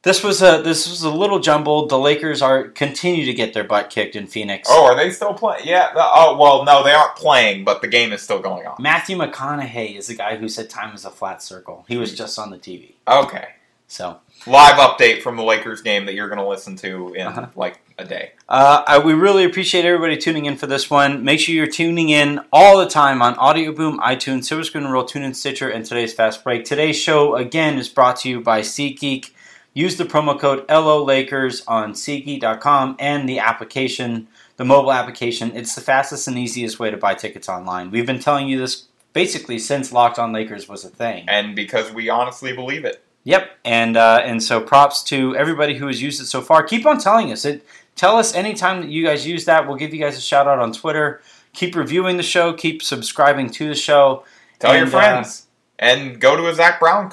this 0.00 0.24
was 0.24 0.40
a 0.40 0.62
this 0.62 0.88
was 0.88 1.02
a 1.02 1.10
little 1.10 1.38
jumbled. 1.38 1.90
The 1.90 1.98
Lakers 1.98 2.40
are 2.40 2.68
continue 2.68 3.26
to 3.26 3.34
get 3.34 3.52
their 3.52 3.64
butt 3.64 3.90
kicked 3.90 4.16
in 4.16 4.26
Phoenix. 4.26 4.66
Oh, 4.70 4.86
are 4.86 4.96
they 4.96 5.10
still 5.10 5.34
playing? 5.34 5.66
Yeah. 5.66 5.92
oh, 5.94 6.38
well, 6.40 6.64
no, 6.64 6.82
they 6.82 6.92
aren't 6.92 7.16
playing, 7.16 7.64
but 7.64 7.82
the 7.82 7.88
game 7.88 8.14
is 8.14 8.22
still 8.22 8.40
going 8.40 8.66
on. 8.66 8.76
Matthew 8.80 9.18
McConaughey 9.18 9.98
is 9.98 10.06
the 10.06 10.16
guy 10.16 10.36
who 10.36 10.48
said 10.48 10.70
time 10.70 10.94
is 10.94 11.04
a 11.04 11.10
flat 11.10 11.42
circle. 11.42 11.84
He 11.86 11.98
was 11.98 12.16
just 12.16 12.38
on 12.38 12.50
the 12.50 12.58
TV. 12.58 12.94
Okay. 13.06 13.48
So 13.92 14.20
Live 14.46 14.74
update 14.76 15.22
from 15.22 15.36
the 15.36 15.44
Lakers 15.44 15.82
game 15.82 16.06
that 16.06 16.14
you're 16.14 16.28
going 16.28 16.40
to 16.40 16.48
listen 16.48 16.74
to 16.76 17.12
in 17.14 17.26
Uh-huh. 17.28 17.46
like 17.54 17.78
a 17.98 18.04
day. 18.04 18.32
uh, 18.48 18.82
I, 18.86 18.98
we 18.98 19.12
really 19.12 19.44
appreciate 19.44 19.84
everybody 19.84 20.16
tuning 20.16 20.46
in 20.46 20.56
for 20.56 20.66
this 20.66 20.90
one. 20.90 21.22
Make 21.22 21.38
sure 21.38 21.54
you're 21.54 21.66
tuning 21.68 22.08
in 22.08 22.40
all 22.52 22.78
the 22.78 22.88
time 22.88 23.22
on 23.22 23.34
Audio 23.34 23.70
Boom, 23.70 24.00
iTunes, 24.00 24.46
Silver 24.46 24.64
Screen 24.64 24.84
and 24.84 24.92
Roll, 24.92 25.04
TuneIn, 25.04 25.36
Stitcher, 25.36 25.68
and 25.68 25.84
today's 25.84 26.12
Fast 26.12 26.42
Break. 26.42 26.64
Today's 26.64 26.98
show 26.98 27.36
again 27.36 27.78
is 27.78 27.88
brought 27.88 28.16
to 28.20 28.28
you 28.30 28.40
by 28.40 28.62
SeatGeek. 28.62 29.30
Use 29.74 29.96
the 29.96 30.04
promo 30.04 30.40
code 30.40 30.64
LO 30.68 31.04
Lakers 31.04 31.62
on 31.68 31.92
SeatGeek.com 31.92 32.96
and 32.98 33.28
the 33.28 33.38
application, 33.38 34.26
the 34.56 34.64
mobile 34.64 34.92
application. 34.92 35.54
It's 35.54 35.74
the 35.74 35.80
fastest 35.82 36.26
and 36.26 36.36
easiest 36.38 36.80
way 36.80 36.90
to 36.90 36.96
buy 36.96 37.14
tickets 37.14 37.48
online. 37.48 37.90
We've 37.90 38.06
been 38.06 38.18
telling 38.18 38.48
you 38.48 38.58
this 38.58 38.88
basically 39.12 39.58
since 39.58 39.92
Locked 39.92 40.18
On 40.18 40.32
Lakers 40.32 40.68
was 40.68 40.84
a 40.84 40.88
thing. 40.88 41.26
And 41.28 41.54
because 41.54 41.92
we 41.92 42.08
honestly 42.08 42.52
believe 42.54 42.84
it. 42.84 43.04
Yep, 43.24 43.50
and 43.64 43.96
uh, 43.96 44.20
and 44.24 44.42
so 44.42 44.60
props 44.60 45.02
to 45.04 45.36
everybody 45.36 45.76
who 45.78 45.86
has 45.86 46.02
used 46.02 46.20
it 46.20 46.26
so 46.26 46.40
far. 46.40 46.62
Keep 46.64 46.86
on 46.86 46.98
telling 46.98 47.30
us 47.32 47.44
it. 47.44 47.64
Tell 47.94 48.16
us 48.16 48.34
anytime 48.34 48.80
that 48.80 48.90
you 48.90 49.04
guys 49.04 49.26
use 49.26 49.44
that. 49.44 49.66
We'll 49.68 49.76
give 49.76 49.94
you 49.94 50.00
guys 50.00 50.16
a 50.18 50.20
shout 50.20 50.48
out 50.48 50.58
on 50.58 50.72
Twitter. 50.72 51.20
Keep 51.52 51.76
reviewing 51.76 52.16
the 52.16 52.22
show. 52.22 52.52
Keep 52.52 52.82
subscribing 52.82 53.50
to 53.50 53.68
the 53.68 53.74
show. 53.74 54.24
Tell 54.58 54.72
your 54.74 54.84
And, 54.84 54.94
uh, 54.94 54.98
friends. 54.98 55.46
and 55.78 56.20
go 56.20 56.36
to 56.36 56.48
a 56.48 56.54
Zac 56.54 56.80
Brown 56.80 57.10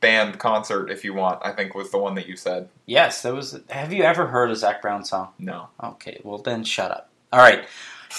band 0.00 0.38
concert 0.38 0.90
if 0.90 1.04
you 1.04 1.14
want, 1.14 1.40
I 1.44 1.52
think 1.52 1.74
was 1.74 1.90
the 1.90 1.98
one 1.98 2.14
that 2.14 2.26
you 2.26 2.36
said. 2.36 2.68
Yes, 2.86 3.22
that 3.22 3.34
was. 3.34 3.58
Have 3.70 3.92
you 3.92 4.02
ever 4.04 4.26
heard 4.28 4.50
a 4.50 4.56
Zac 4.56 4.80
Brown 4.82 5.04
song? 5.04 5.28
No. 5.38 5.68
Okay, 5.82 6.20
well 6.22 6.38
then 6.38 6.62
shut 6.64 6.90
up. 6.90 7.08
All 7.32 7.40
right, 7.40 7.64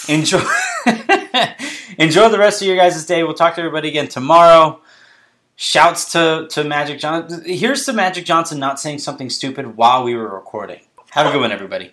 enjoy. 0.10 0.41
enjoy 1.98 2.30
the 2.30 2.38
rest 2.39 2.62
of 2.62 2.67
your 2.67 2.78
guys' 2.78 3.06
day. 3.06 3.24
We'll 3.24 3.34
talk 3.34 3.56
to 3.56 3.62
everybody 3.62 3.89
again 3.89 4.08
tomorrow. 4.08 4.82
Shouts 5.63 6.12
to 6.13 6.47
to 6.50 6.63
Magic 6.63 6.97
Johnson. 6.97 7.43
Here's 7.45 7.86
to 7.86 7.93
Magic 7.93 8.26
Johnson 8.26 8.58
not 8.58 8.80
saying 8.80 8.97
something 8.97 9.30
stupid 9.30 9.78
while 9.78 10.04
we 10.04 10.15
were 10.15 10.28
recording. 10.28 10.82
Have 11.12 11.28
a 11.28 11.32
good 11.32 11.39
one, 11.39 11.52
everybody. 11.52 11.91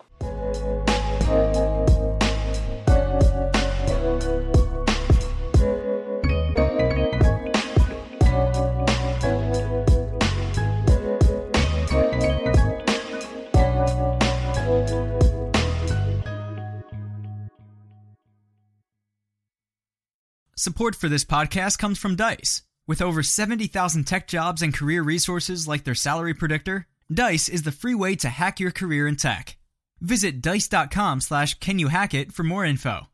Support 20.56 20.94
for 20.94 21.10
this 21.10 21.26
podcast 21.26 21.78
comes 21.78 21.98
from 21.98 22.16
Dice. 22.16 22.62
With 22.88 23.02
over 23.02 23.22
70,000 23.22 24.04
tech 24.04 24.26
jobs 24.26 24.62
and 24.62 24.72
career 24.72 25.02
resources 25.02 25.68
like 25.68 25.84
their 25.84 25.94
salary 25.94 26.32
predictor, 26.32 26.86
Dice 27.12 27.46
is 27.50 27.62
the 27.62 27.70
free 27.70 27.94
way 27.94 28.16
to 28.16 28.30
hack 28.30 28.60
your 28.60 28.70
career 28.70 29.06
in 29.06 29.16
tech. 29.16 29.58
Visit 30.00 30.40
dice.com 30.40 31.20
slash 31.20 31.58
can 31.60 31.78
you 31.78 31.88
hack 31.88 32.14
it 32.14 32.32
for 32.32 32.44
more 32.44 32.64
info. 32.64 33.08